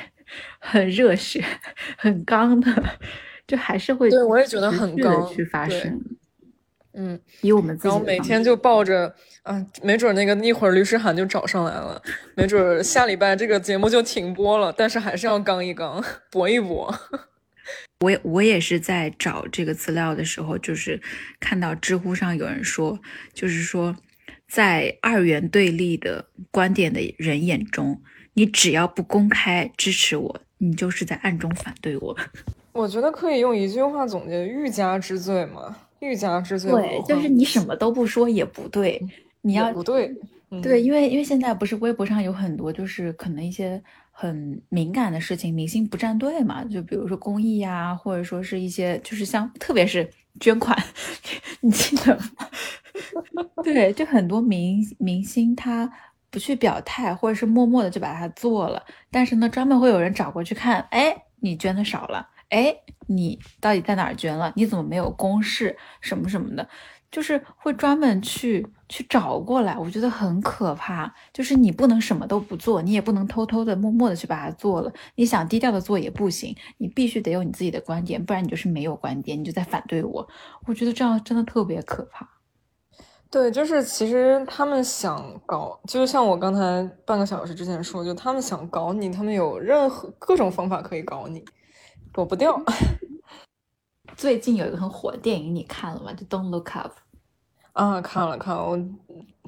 [0.59, 1.45] 很热血、
[1.97, 2.99] 很刚的，
[3.47, 6.01] 就还是会对我也觉得很刚去发生。
[6.95, 9.15] 嗯，以我们自己，然后每天就抱着
[9.45, 12.03] 啊，没准那个一会儿律师函就找上来了，
[12.37, 16.95] 没准下礼拜这个节目就停播了，但是还是要刚一刚， 搏一搏。
[18.01, 21.01] 我也我也是在找这个资料的时候，就是
[21.41, 22.99] 看到知乎上有人说，
[23.33, 23.97] 就是说
[24.47, 28.03] 在二元对立的观点的人眼中。
[28.35, 32.17] 你只要不公开支持我，你就是在暗中反对我。
[32.73, 36.71] 我觉得可以用一句话总结：欲加之罪嘛，欲加之罪。
[36.73, 38.99] 对，就是你什么都不说也不对，
[39.43, 40.11] 你要不对，
[40.63, 43.79] 对，因为因为现在不是微博上有很多就是可能一些
[44.11, 50.09] 很敏感的事情，明星不站队嘛，就比如说公益呀，或者说是一些就是像特别是
[50.41, 50.75] 捐款，
[51.61, 53.45] 你记得吗？
[53.63, 55.93] 对，就很多明明星他。
[56.33, 62.75] 不去表态，或者是默默的就把它做了，但是呢，专门会有人找过去看，哎，你捐的少了，哎，
[63.07, 64.51] 你到底在哪儿捐了？
[64.57, 66.67] 你怎么没有公示什么什么的？
[67.11, 71.15] 就是会专门去去找过来，我觉得很可怕。
[71.31, 74.91] 就是你不能什么都不做，你也不能偷偷的、默默的去把它做了。
[75.17, 80.27] 你想低调的做也不行，你必须得有你自己的观点，不然你就是没有观点，你就在反对我。
[80.67, 82.27] 我觉得这样真的特别可怕。
[83.33, 91.43] 对，就是其实他们想搞，就像我刚才半个小时之前说，就他们想搞你，他们有任何各种方法可以搞你，
[92.13, 92.63] 躲不掉。
[94.15, 96.13] 最近有一个很火的电影，你看了吗？
[96.13, 96.93] 就《Don't Look Up》
[97.73, 98.63] 啊，看了看了。
[98.63, 98.79] 我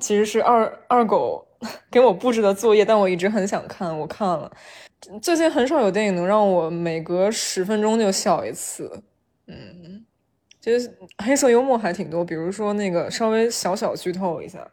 [0.01, 1.47] 其实是二二狗
[1.93, 4.51] 给我布置的作业，但我一直很想看，我看了。
[5.21, 9.03] 最近很少有电影能让我每隔十分钟就笑一次，
[9.47, 10.07] 嗯。
[10.65, 10.91] 其实
[11.23, 14.67] 黑色幽默还挺多，比如说那个稍微小小剧透一下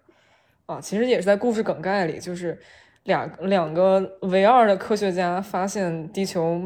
[0.66, 2.58] 啊，其实也是在故事梗概里，就是
[3.04, 6.62] 两两个唯二的科学家发现地球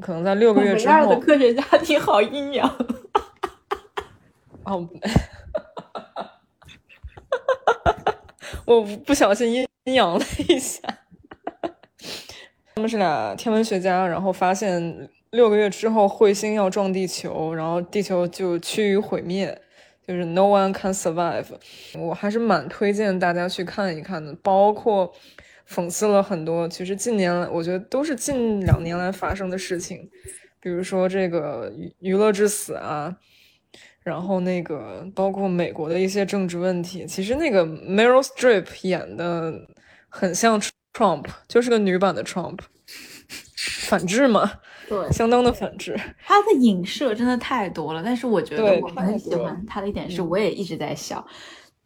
[0.00, 0.94] 可能在六个月之后。
[0.96, 2.66] 唯二的科学家挺好阴阳。
[4.64, 4.88] 哦，
[8.64, 10.80] 我不小心阴阴阳了一下。
[12.74, 15.10] 他们是俩天文学家，然后发现。
[15.30, 19.56] 六个月之后，彗星要撞地球，然后地球就趋于毁灭，
[20.04, 21.46] 就是 No One Can Survive，
[21.96, 24.34] 我还是蛮推荐大家去看一看的。
[24.42, 25.14] 包括
[25.68, 30.10] 讽刺了很多，其实近年来我觉得都是近两年来发生的事情，
[30.58, 33.16] 比如说这个娱娱乐至死啊，
[34.02, 37.06] 然后那个包括美国的一些政治问题。
[37.06, 39.54] 其实那个 Meryl Streep 演的
[40.08, 40.60] 很像
[40.92, 42.58] Trump，就是个女版的 Trump，
[43.86, 44.54] 反制嘛。
[44.90, 45.96] 对，相当的反制。
[46.26, 51.24] 他的影射真的太多了，但是我觉得我很喜欢他的一点是，我也一直在笑。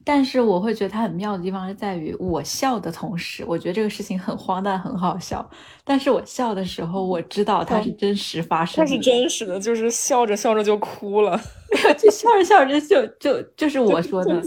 [0.07, 5.47] 但是我会觉得他很妙的地方是在于，我笑的同时，我觉得这个事情很荒诞，很好笑。
[5.85, 11.39] 但是我笑的时候，我知道它是真实发生的，它是真实的，就是笑着笑着就哭了，
[11.99, 14.43] 就笑着笑着就就就是我说的。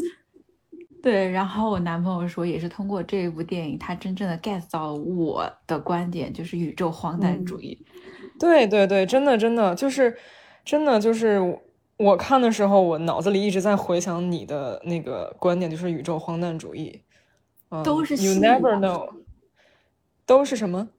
[1.01, 7.84] 对，然后我男朋友说，也是通过这一部电影，他真正的 get 到了我的观点，就是宇宙荒诞主义。
[8.39, 10.17] 对对对，真的真的就是，
[10.63, 11.39] 真的就是
[11.97, 17.01] 我看的时候，我脑子里一直在回想你的那个观点，就是宇宙荒诞主义，
[17.83, 19.09] 都是 You never know，
[20.25, 20.89] 都是什么？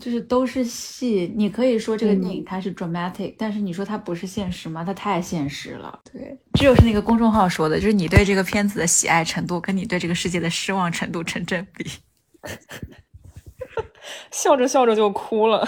[0.00, 1.32] 就是都是戏。
[1.36, 4.82] 你可以说这个电影它是 dramatic，但是你说它不是现实吗？
[4.84, 6.00] 它太现实了。
[6.12, 11.88] 对，这就是那个公众号说的，就是你对这个片子的喜爱程度跟你对这个世界的失望程度成正比。
[14.32, 15.66] 笑着笑着就哭了。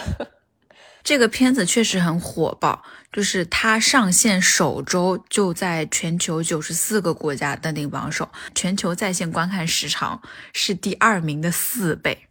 [1.06, 2.82] 这个片子确实很火爆，
[3.12, 10.20] 就是它上线首周就在全球九十四个国家登顶榜首，全球在线观看时长
[10.52, 12.26] 是第二名的四倍，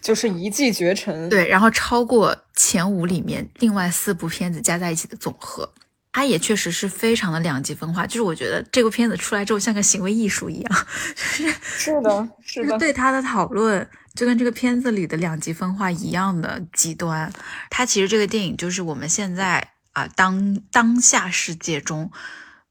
[0.00, 1.28] 就是一骑绝尘。
[1.28, 5.68] 对，然后超过前五里面另外四部片子加在一起的总和，
[6.12, 8.06] 它也确实是非常的两极分化。
[8.06, 10.86] 就是我觉得这部片子出来之后像个行为艺术一样，
[11.16, 13.88] 就是是的，是的，对它的讨论。
[14.14, 17.32] 就跟这个片子里的两极分化一样的极端，
[17.70, 22.10] 它其实这个电影就是我们现在啊当当下世界中，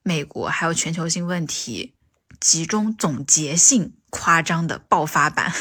[0.04, 1.96] 美国还有全球性问题
[2.40, 5.52] 集中总结性夸张的爆发版。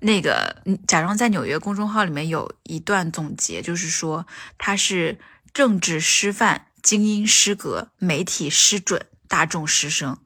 [0.00, 4.24] 那个假装在纽约公众号里面有一段总结，就是说
[4.56, 5.18] 它是
[5.52, 10.18] 政治失范、精英失格、媒体失准、大众失声。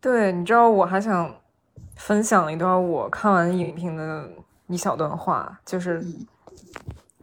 [0.00, 1.36] 对，你知道我还想。
[1.94, 4.28] 分享一段我看完影评的
[4.66, 6.04] 一小段话，就是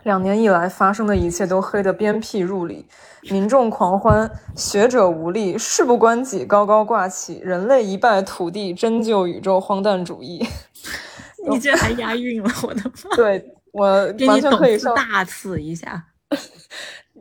[0.04, 2.86] 两年以来发生的一切都黑得鞭辟入里，
[3.24, 10.48] 民众狂欢，学者无力，事不关己高高挂起，人类一败涂地，真就宇宙荒诞主义。
[11.50, 13.16] 你竟然还押韵了，我的妈！
[13.18, 16.06] 对我完全可以上大刺一下。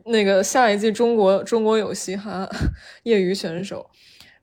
[0.05, 2.49] 那个下一季中国中国有嘻哈
[3.03, 3.89] 业余选手。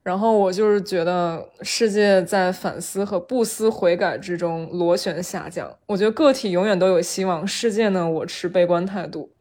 [0.03, 5.77] 然后我就是觉得世界在反思和不思悔改之中螺旋下降。
[5.87, 9.33] 我觉得个体永远都有希望，世界呢，我持悲观态度。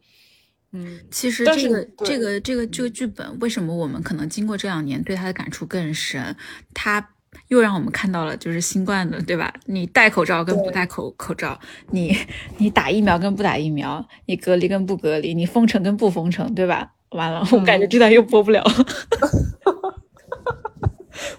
[0.72, 6.36] 嗯，其实这个这个这个这个剧本，为什么我们可能经过这两年对他的感触更深？
[6.74, 7.12] 它
[7.48, 9.54] 又让我们看到了就是新冠的，对吧？
[9.66, 11.60] 你戴口罩跟不戴口口罩，
[11.92, 12.16] 你
[12.58, 16.92] 你打疫苗跟不打疫苗，你隔离跟不隔离，你封城跟不封城，对吧？
[17.10, 18.64] 完了，我感觉这段又播不了。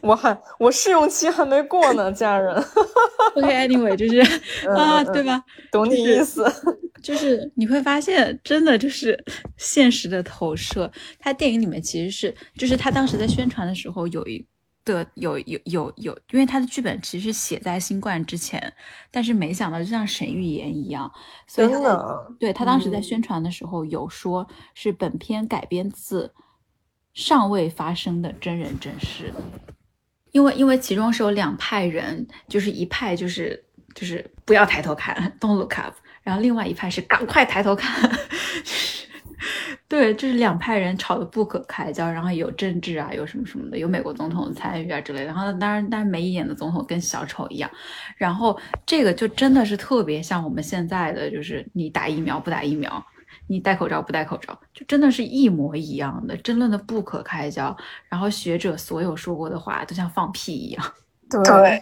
[0.00, 2.54] 我还我试用期还没过呢，家人。
[3.36, 4.20] OK，Anyway，就是
[4.70, 5.42] 啊，对吧？
[5.70, 6.44] 懂你意思。
[7.02, 9.22] 就是你会发现，真的就是
[9.56, 10.90] 现实的投射。
[11.18, 14.44] 他电影里面其实是，就是他当时在宣传的时候有一
[14.86, 18.72] 的有有有有，因为他的剧本其实写在新冠之前，
[19.10, 21.12] 但是没想到就像神预言一样，
[21.46, 21.68] 所以
[22.40, 26.32] 对他当时在宣传的时候有说是本片改编自。
[27.12, 29.32] 尚未发生的真人真事，
[30.32, 33.64] 因为因为其中是有两派人，就是一派就是
[33.94, 38.06] 就是不要抬头看，don't look up，然后另外一派是赶快抬头看，
[39.88, 47.70] 对，就是两派人吵得不可开交，然后有政治啊，有什么什么的，有美国总统参与啊之类的，然后当然当然梅姨演的总统跟小丑一样，
[48.16, 53.04] 然后这个就真的是特别像我们现在的，就是你打疫苗不打疫苗。
[53.48, 57.76] 你戴口罩不戴口罩，就真的是一模一样的，争论的不可开交。
[58.08, 60.84] 然后学者所有说过的话都像放屁一样。
[61.44, 61.80] 对。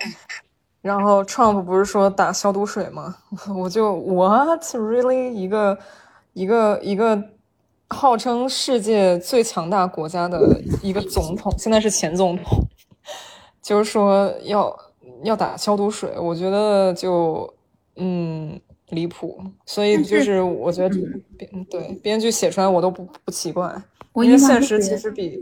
[0.82, 3.16] 然后 Trump 不是说打消毒水吗？
[3.57, 5.78] 我就 What really 一个
[6.34, 7.16] 一个一个
[7.89, 12.64] 号称世界最强大国家的一个总统，现在是前总统，
[13.62, 14.76] 就是说要
[15.22, 17.53] 要打消毒水，我觉得就
[17.97, 18.61] 嗯。
[18.91, 20.95] 离谱，所以就是我觉得
[21.37, 23.74] 编对编剧写出来我都不不奇怪，
[24.16, 25.41] 因为现实其实比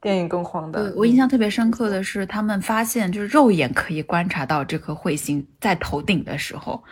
[0.00, 0.90] 电影更荒诞。
[0.96, 6.82] 我印象特别深刻的是，他们发现就是肉眼可以观察到这颗彗星在头顶的时候，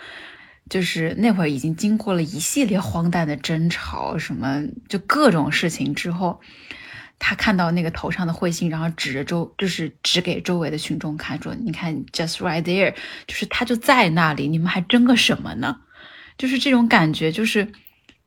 [0.71, 6.41] 就是那会儿已经经过了一系列荒诞的争吵，什么就各种事情之后，
[7.19, 12.95] 他看到那个头上的彗星，然后指着周，就是指给周围的群众看，说：“你看，just right there，
[13.27, 15.81] 就是他就在那里，你们还争个什么呢？”
[16.37, 17.71] 就是这种感觉，就是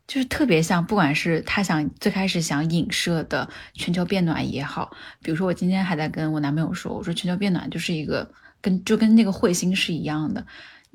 [0.07, 8.31] 就是特别像，不管是他想最开始想影射的全球变暖也好，比如说我今天还在跟我男朋友说，我说全球变暖就是一个
[8.61, 10.45] 跟就跟那个彗星是一样的，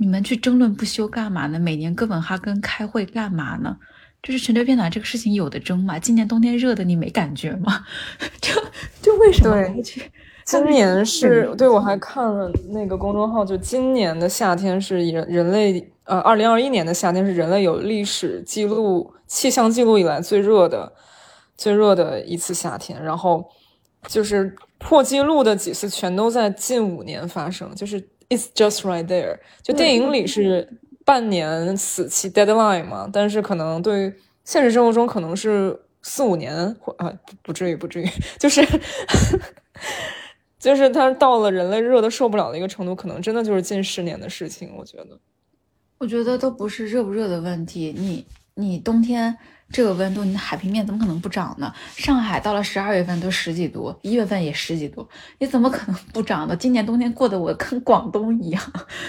[0.03, 1.61] 你们去争论不休干嘛呢？
[1.61, 3.77] 每年哥本哈根开会干嘛呢？
[4.21, 5.97] 就是全球变暖这个事情有的争嘛？
[5.97, 7.87] 今年冬天热的你没感觉吗？
[8.43, 8.53] 就
[9.01, 9.55] 就为什么？
[9.55, 10.11] 对，
[10.45, 20.93] 今年是对我还看了那个公众号，就今年的夏天是人人类呃，二零二一年的夏天是人类有历史记录气象记录以来最热的
[21.57, 23.49] 最热的一次夏天，然后
[24.09, 28.05] 就是破纪录的几次全都在近五年发生，就是
[28.35, 30.69] It's just right there，就电影里是。
[31.05, 34.15] 半年死期 deadline 嘛，但是可能对
[34.45, 37.13] 现实生活中可能是四五年或啊
[37.43, 38.09] 不至于不至于，
[38.39, 38.65] 就是
[40.61, 44.73] 就是它到了人类热的受不了的一个程度，可能真的就是近十年的事情。
[44.77, 45.19] 我觉得，
[45.99, 48.25] 我觉得都不是热不热的问题，你
[48.55, 49.37] 你冬天。
[49.73, 51.73] 这个温度，你的海平面怎么可能不涨呢？
[51.97, 55.09] 上海到了十二月份都十几度，一月份也十几度，
[55.39, 56.55] 你怎么可能不涨呢？
[56.55, 58.63] 今年冬天过得我跟广东一样，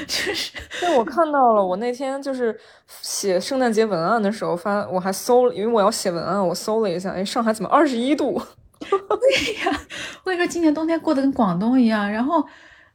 [0.07, 0.53] 就是。
[0.79, 2.57] 对，我看到了，我那天就是
[3.01, 8.41] 写圣诞节文案的时候发，我还搜了，因为我要写文案，我搜了一下，哎，上海怎么二十一度？
[8.79, 9.81] 对呀，
[10.23, 12.45] 我跟你说，今年冬天过得跟广东一样，然后。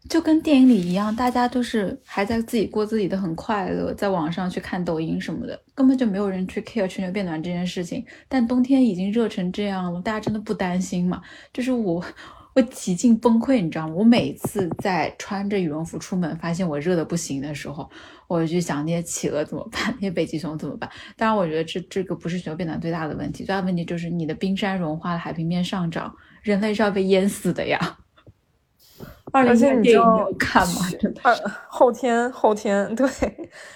[0.09, 8.03] 就跟电影里一样，大家都是还在自己过自己的，很快乐，在网上去看抖音什么的，根本就没有人去 care 全球变暖这件事情。
[8.27, 11.21] 但冬天已经热成这样了，大家真的不担心吗？
[11.53, 12.03] 就是我，
[12.55, 13.95] 我几近崩溃，你知道吗？
[13.95, 17.91] 我每次在穿着羽绒服出门，发现我热的不行的时候，
[18.29, 19.95] 我就想那些企鹅怎么办？
[19.97, 20.89] 那些北极熊怎么办？
[21.17, 27.99] 当然，我觉得这这个不是全球变暖最大的问题，最大的问题就是你的冰山融化了，海平面上涨，人类是要被淹死的呀。
[29.33, 30.81] 而且你知道看吗？
[31.69, 33.09] 后天后天对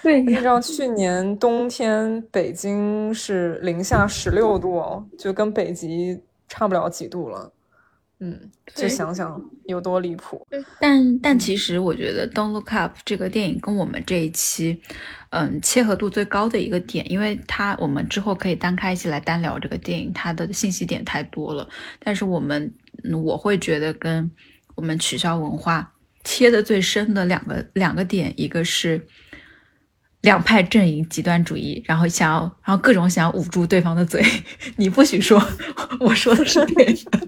[0.01, 7.51] 对，你知道去年冬天北京是零下十六度哦，就跟北极差不了几度了。
[8.19, 8.39] 嗯，
[8.73, 10.45] 就想想有多离谱。
[10.79, 14.81] 但但其实我觉得《Don't Look Up》这个电影跟我们这一期，
[15.31, 21.67] 嗯，切合度最高的一个点，因为它我们之后可以单开一期来单聊这个电影，它的信息点太多了。
[21.99, 22.73] 但是我们
[23.23, 24.31] 我会觉得跟。
[24.75, 25.93] 我们取消文化
[26.23, 29.05] 贴的最深的两个两个点，一个是
[30.21, 34.23] 两派阵营极端主义，然后想要，然后各种想要捂住对方的嘴，
[34.77, 35.41] 你不许说，
[35.99, 37.27] 我说的是对的，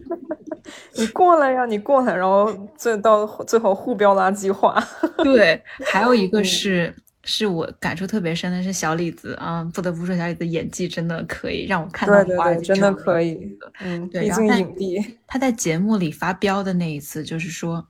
[0.96, 4.82] 你过来呀，你过来，然后最到最后互飙垃圾话。
[5.18, 6.94] 对，还有一个 是。
[7.28, 13.36] 是我感触特别深的是小李子啊，不得不说小李子演技真的可以让我看到对对，真的可以，
[13.80, 15.18] 嗯，毕竟影帝。
[15.26, 17.88] 他在节目里发飙的那一次，就是说，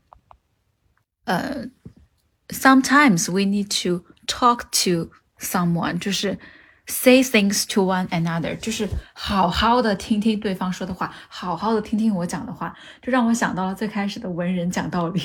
[1.26, 1.66] 呃
[2.48, 6.40] ，sometimes we need to talk to someone，就是
[6.88, 15.22] say things to one another，就是好好的听听对方说的话，好好的听听我讲的话，就让我想到了最开始的文人讲道理。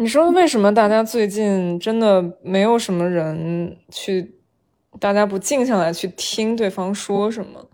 [0.00, 4.34] 你说为什么大家最近真的没有什么人去，
[4.98, 7.68] 大家不静下来去听对方说什么？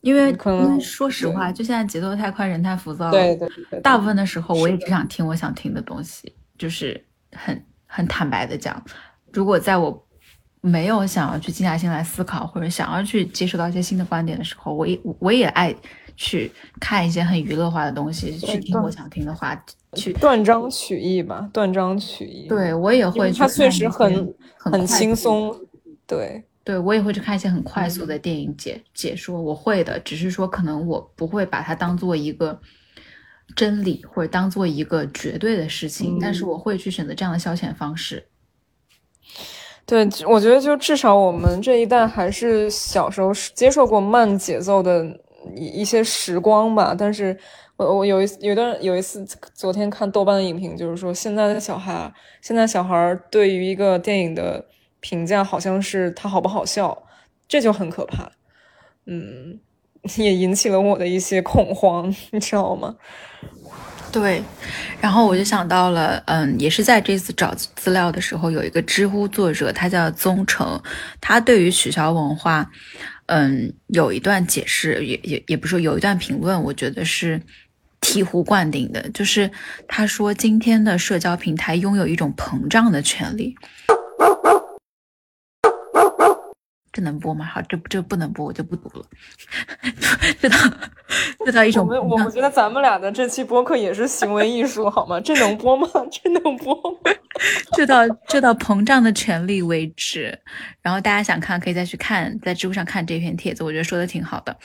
[0.00, 3.10] 因为可能说实话，就现在节奏太快，人太浮躁了。
[3.10, 3.80] 对对对。
[3.80, 8.80] 大部分的时候，我也只想听我想听的东西，就是很很坦白的讲，
[9.32, 10.06] 如果在我
[10.60, 15.74] 没有想要去静下心来思考，或者想要去接受到一些新的观点的时候，我也我也爱
[16.16, 16.50] 去
[16.80, 19.64] 看一些很娱乐化的东西，去听我想听的话。
[19.96, 22.48] 去断章取义吧，断章取义。
[22.48, 25.56] 对我也会，他确实很很轻松。
[26.04, 29.96] 对，对我也会去看一些很快速的电影解解说，我会的。
[30.00, 32.60] 只是说，可能我不会把它当做一个
[33.54, 36.18] 真理，或者当做一个绝对的事情。
[36.20, 38.26] 但是我会去选择这样的消遣方式。
[39.86, 45.20] 对，我觉得就至少我们这一代还是小时候接受过慢节奏的
[45.54, 47.38] 一一些时光吧，但是。
[47.76, 52.08] 我我有一有段有一次，昨天看豆瓣的影评，就是说现在的小孩，
[52.40, 54.64] 现在小孩对于一个电影的
[55.00, 56.96] 评价，好像是他好不好笑，
[57.48, 58.30] 这就很可怕。
[59.06, 59.58] 嗯，
[60.18, 62.94] 也引起了我的一些恐慌， 你知道吗？
[64.12, 64.40] 对，
[65.00, 70.80] 然后我就想到了，嗯，也是在这次找资料的时候，有一个知乎作者，他叫宗成，
[71.20, 72.70] 他对于取消文化，
[73.26, 77.40] 嗯，有一段解释，也也也不是有一段评论，我觉得是。
[78.00, 79.50] 醍醐灌顶的，就是
[79.88, 83.56] 他说，今天的社交平台拥有一种膨胀的权利。
[86.94, 87.44] 这能播吗？
[87.44, 89.04] 好，这这不能播，我就不读了。
[90.40, 90.56] 这到
[91.44, 95.18] 这到一种，我我觉得咱们俩的这期播客也是行为艺术，好吗？
[95.20, 95.88] 这能播吗？
[96.08, 97.10] 这能播吗？
[97.74, 100.38] 这到这到膨胀的权利为止。
[100.80, 104.56] 然后大家想看，可以再去看，在知乎上看这篇帖子，我觉得说的挺好的。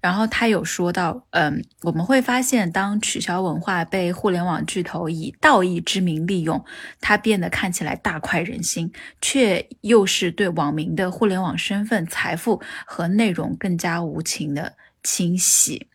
[0.00, 6.64] 然后他有说到，嗯，我们会发现，当取消文化被互联网巨头以道义之名利用，
[7.00, 15.88] 它变得看起来大快人心，却又是对网民的互联网身份、财富和内容更加无情的清洗。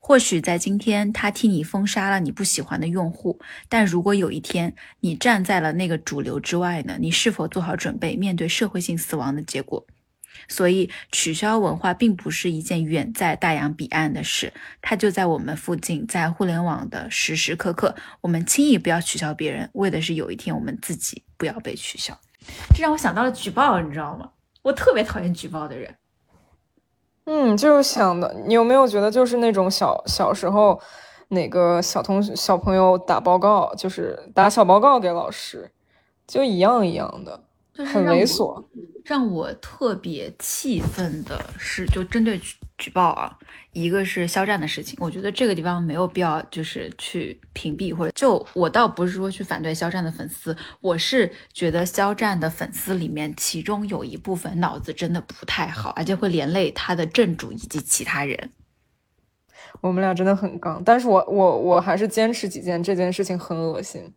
[0.00, 6.96] 或许在今天，他替你封杀了你不喜欢的用户，但如果有一天你站在了那个主流之外呢？
[6.98, 9.86] 你是否做好准备面对社会性死亡的结果？
[10.48, 17.94] 所以，取消文化并不是一件远在大洋彼岸的事，它就在我们附近，在互联网的时时刻刻。
[18.22, 22.18] 我们轻易不要取消别人，为的是有一天我们自己不要被取消。
[22.74, 24.30] 这让我想到了举报，你知道吗？
[24.62, 25.94] 我特别讨厌举报的人。
[27.24, 30.80] 嗯，就是想的，你有没有觉得就是那种小小时候，
[31.28, 35.70] 哪个小同学小朋友打报告，就是打小报告给老师，
[36.26, 37.44] 就一样一样的，
[37.76, 38.64] 很猥琐。
[39.04, 42.40] 让我特别气愤的是，就针对
[42.82, 43.38] 举举报啊。
[43.72, 58.50] 一个是肖战的事情，我觉得这个地方没有必要，就是去屏蔽或者就我倒不是说去反对肖战的粉丝，我是觉得肖战的粉丝里面，其中有一部分脑子真的不太好，而且会连累他的正主以及其他人。
[59.80, 64.12] 我们俩真的很刚，但是我我我还是坚持己见这件事情很恶心，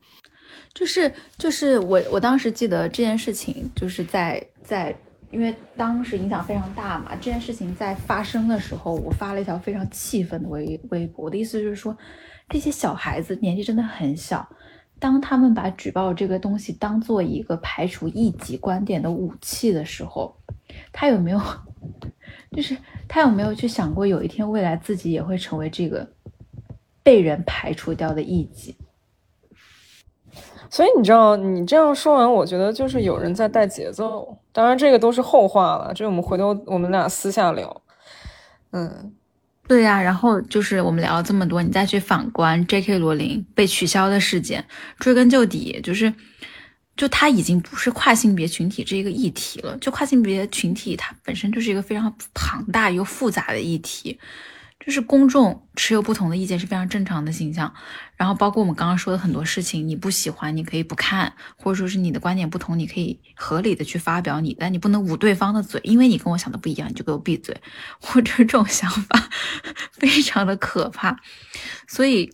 [0.74, 4.94] 就是就是我我当时记得这件事情就是在在。
[5.32, 11.26] 因为当时影响非常大嘛，这件事情在发生的时候，我发了一条非常气愤的微微博。
[11.26, 11.96] 我的意思就是说，
[12.48, 14.48] 这些小孩子年纪真的很小，
[14.98, 20.34] 当他们把举报这个东西当做一个排除异己观点的武器的时候，
[20.94, 21.42] 他有没有，
[22.56, 26.08] 就是他有没有去想过，有一天未来自己也会成为这个
[27.04, 28.76] 被人排除掉的异己？
[30.70, 34.38] 所以你知道，你这样说完，我觉得就是有人在带节奏。
[34.56, 37.82] 当然，这个都是后话了，这我们回头我们俩私下聊。
[38.72, 39.12] 嗯，
[39.68, 40.02] 对呀。
[40.02, 42.98] 然后就是我们聊了这么多，你再去反观 J.K.
[42.98, 44.66] 罗琳被取消的事件，
[44.98, 46.14] 追根究底，就是
[46.96, 49.78] 就他已经不是跨性别群体这个议题了。
[49.80, 54.18] 就跨性别群体，它本身就是一个非常庞大又复杂的议题。
[54.80, 57.74] 就是公众持有不同的意见是非常正常的形象，
[58.16, 67.60] 然后包括我们刚刚说的很多事情，你不喜欢你可以不看，或者说是你的观点不同，你可以合理的去发表你，但你不能捂对方的嘴，因为你跟我想的不一样，你就给我闭嘴，
[68.00, 69.30] 或者这种想法
[69.92, 71.20] 非常的可怕，
[71.88, 72.34] 所以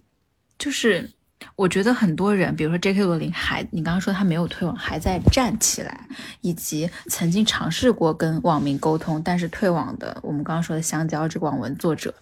[0.58, 1.12] 就是。
[1.56, 3.04] 我觉得很多人，比如说 J.K.
[3.04, 6.08] 罗琳，还你刚刚说他没有退网，还在站起来，
[6.42, 12.14] 以及曾经尝试过跟网民沟通，但是退网的，我们刚刚说的香蕉这个网文作者，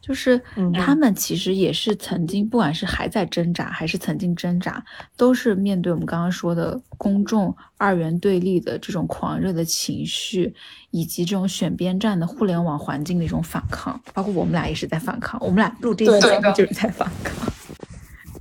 [0.00, 0.40] 就是
[0.74, 4.82] 他们其实也是曾经，不管是还在挣扎，还是曾经挣扎，
[5.16, 10.54] 都是面对我们刚刚说的公众二元对立的这种狂热的情绪，
[10.90, 17.52] 以及这种选边站的互联网环境的一种反抗，包括我们俩也是在反抗，我们俩录这期节目就是在反抗。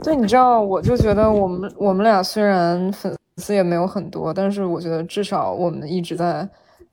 [0.04, 6.48] 对，你知道，我就觉得我们我们俩虽然粉丝也没有很多，但是我觉得至少我们一直在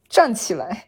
[0.08, 0.84] 站起来，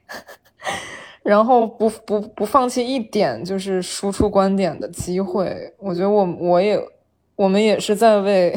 [1.24, 5.74] 然后不不不放弃一点就是输出观点的机会。
[5.78, 6.78] 我觉得我我也
[7.36, 8.54] 我们也是在为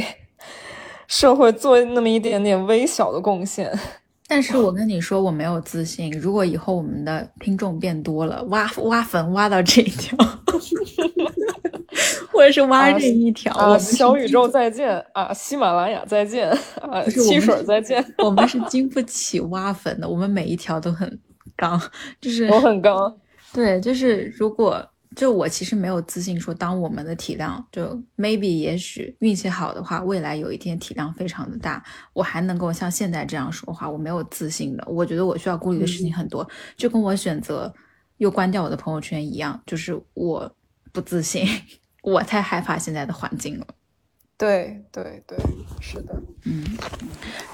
[1.07, 3.71] 社会做那么一点点微小的贡献。
[4.27, 6.09] 但是我跟你说，我没有自信。
[6.11, 10.17] 如果以后我们的听众变多了，挖挖坟挖到这一条。
[12.33, 16.49] 或者是挖这一条啊，小宇宙再见啊，喜马拉雅再见
[16.81, 18.03] 啊，汽水再见。
[18.17, 21.19] 我们是经不起挖坟的，我们每一条都很
[21.55, 21.79] 刚，
[22.19, 23.15] 就是我很刚。
[23.53, 24.83] 对，就是如果
[25.15, 27.85] 就我其实没有自信说，当我们的体量就
[28.17, 34.83] maybe 也许运气好的话，未来有一天体量非常的大，我还能够像现在这样说话，我没有自信的。
[34.87, 37.71] 我觉得我需要顾虑的事情很多，就跟我选择
[38.17, 40.51] 又关掉我的朋友圈一样，就是我
[40.91, 41.47] 不自信。
[42.03, 43.65] 我太害怕现在的环境了。
[44.37, 45.37] 对对对，
[45.79, 46.77] 是的，嗯。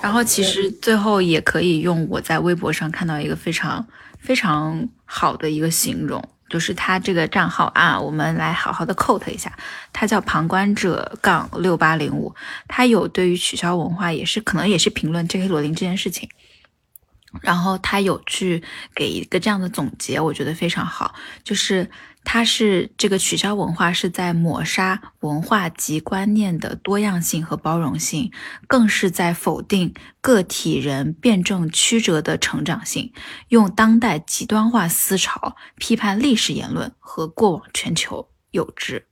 [0.01, 3.85] 然后其实最后也可以用我在微博上看到一个非常
[4.19, 9.55] 非常好的一个形容，就是他这个账号啊，我们来好好的 quote 一下，
[9.93, 12.33] 他叫旁观者杠六八零五，
[12.67, 15.47] 他有对于取消文化也是可能也是评论 J.K.
[15.47, 16.27] 罗琳这件事情，
[17.41, 18.63] 然后他有去
[18.95, 21.91] 给一个这样的总结，我觉得非常好，就是。
[22.31, 28.31] 它是这个取消文化是在抹杀文化及观念的多样性和包容性，
[28.67, 33.11] 更是在否定个体人辩证曲折的成长性，
[33.47, 39.07] 用当代极端化思潮批判历史言论和过往全球有之。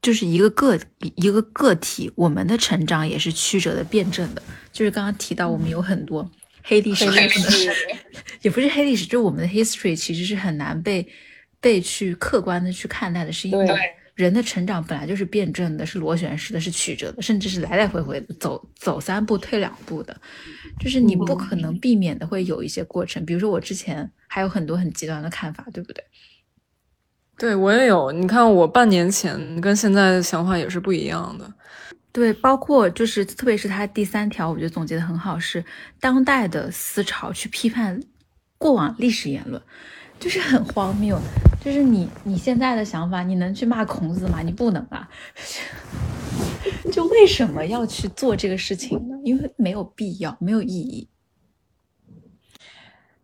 [0.00, 4.42] 就是一个个一个个体，我们的成长也是曲折的辩证的。
[4.72, 6.30] 就是刚刚提到，我们有很多
[6.62, 7.04] 黑历史，
[8.40, 11.06] 也不是黑历史，就是我们的 history 其实是很难被
[11.60, 13.68] 被去客观的去看待的，是因为
[14.14, 20.14] 人的成长本来就是辩证的，是螺旋式的，是曲折的，甚至是来来回回的，走走三步退两步的。
[20.78, 26.04] 就是你不可能避免的会有一些过程，比如说我之前还有很多很极端的看法，对不对？
[27.38, 31.50] 对我也有，你看我半年前跟现在的想法也是不一样的。
[32.12, 35.64] 对，包括就是特别是他第三条，我觉得总结的很好，是
[35.98, 37.98] 当代的思潮去批判
[38.58, 39.62] 过往历史言论，
[40.18, 41.18] 就是很荒谬。
[41.60, 44.40] 就是你你现在的想法，你能去骂孔子吗？
[44.42, 45.08] 你不能啊。
[46.90, 49.16] 就为什么要去做这个事情呢？
[49.24, 51.08] 因为没有必要，没有意义。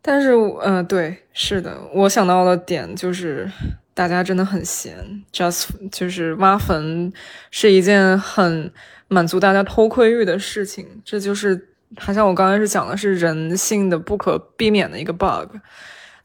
[0.03, 3.51] 但是，呃，对，是的，我想到的点就是。
[3.97, 7.11] 大家真的很闲，just 就是挖坟
[7.51, 8.71] 是一件很
[9.09, 11.01] 满足大家偷窥欲的事情。
[11.03, 15.57] 这就是，好像我刚开始讲的是人性的不可避免的一个 bug。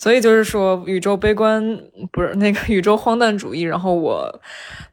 [0.02, 1.80] 所以就是说，宇宙悲观
[2.12, 3.62] 不是那个宇宙荒诞主义。
[3.62, 4.42] 然后我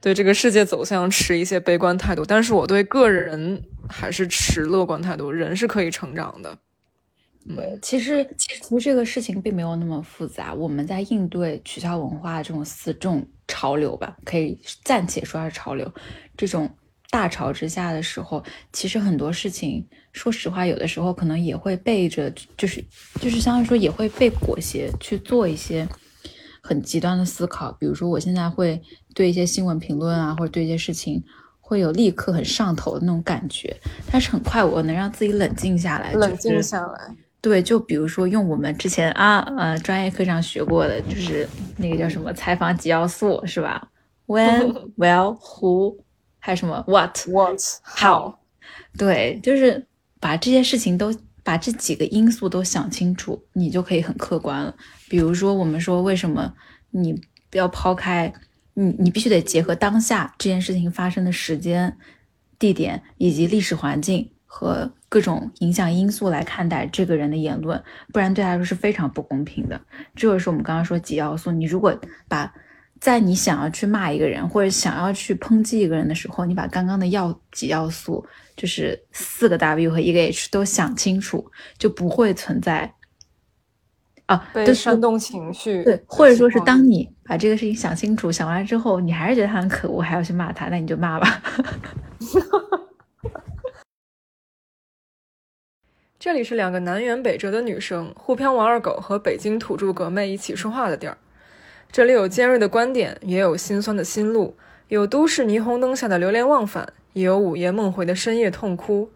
[0.02, 5.32] 对这个世界走向持一些悲观态度，但是我对个人还是持乐观态度。
[5.32, 6.54] 人是可以成长的。
[7.56, 10.52] 对，其实其实这个事情并没有那么复杂。
[10.52, 15.90] 我们在应对取消文化这种四这种潮流吧，可以暂且说是潮流，
[16.36, 16.68] 这种
[17.10, 18.42] 大潮之下的时候，
[18.72, 22.84] 其实很多事情，说实话，有的时候可能也会背着，就是
[23.20, 25.88] 就是相当于说也会被裹挟去做一些
[26.62, 27.72] 很极端的思考。
[27.72, 28.80] 比如说，我现在会
[29.14, 31.22] 对一些新闻评论啊，或者对一些事情
[31.60, 33.74] 会有立刻很上头的那种感觉，
[34.12, 37.14] 但是很快我能让自己冷静下来，冷静下来。
[37.40, 43.88] 对，就比如说用我们之前啊呃专业课上学过的，就是那个叫什么采访几要素是吧
[44.26, 45.96] ？When, well, who，
[46.48, 48.36] 还有什么 What, What, How？
[48.96, 49.86] 对，就是
[50.18, 54.74] 把这些事情都把这几个因素都想清楚，你就可以很客观了。
[55.10, 56.54] 比如说我们说为什么
[56.90, 57.20] 你
[57.50, 58.32] 不要抛开
[58.72, 61.98] 你，你必须得结合当下这件事情发生的时间、
[62.58, 64.90] 地点以及历史环境和。
[65.10, 67.82] 各种影响因素来看待这个人的言论，
[68.12, 69.80] 不然对他来说是非常不公平的。
[70.14, 71.50] 这就是我们刚刚说几要素。
[71.50, 72.52] 你如果把
[73.00, 78.26] 在你想要去骂一个人或者想要去抨击一个人的时候，你把刚刚的要几要素，
[78.56, 82.92] 就是四个 W 和一个 H 都想清楚，就不会存在
[84.26, 85.84] 啊被煽动情绪。
[85.84, 91.42] 对，或者说是当你把这个事情想清楚、想完了之后，你还是觉得他很可恶，还要去骂他，那你就骂吧。
[96.18, 101.16] 这里是两个南辕北辙的女生，沪漂王二狗和北京土著革妹一起说话的地儿。
[101.90, 104.56] 这里有尖锐的观点，也有心酸的心路，
[104.88, 109.10] 有都市霓虹灯下的流连忘返，也有午夜梦回的深夜痛哭。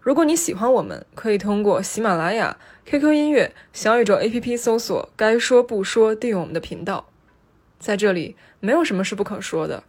[0.00, 2.56] 如果你喜欢我们，可以通过喜马拉雅、
[2.86, 7.10] QQ 音乐、小宇宙 APP 搜索“该说不说”，订阅我们的频道。
[7.78, 9.84] 在这里，没有什么是不可说的。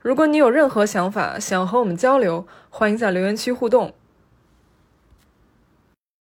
[0.00, 3.94] 如果你有任何想法想和我们交流，欢迎在留言区互动。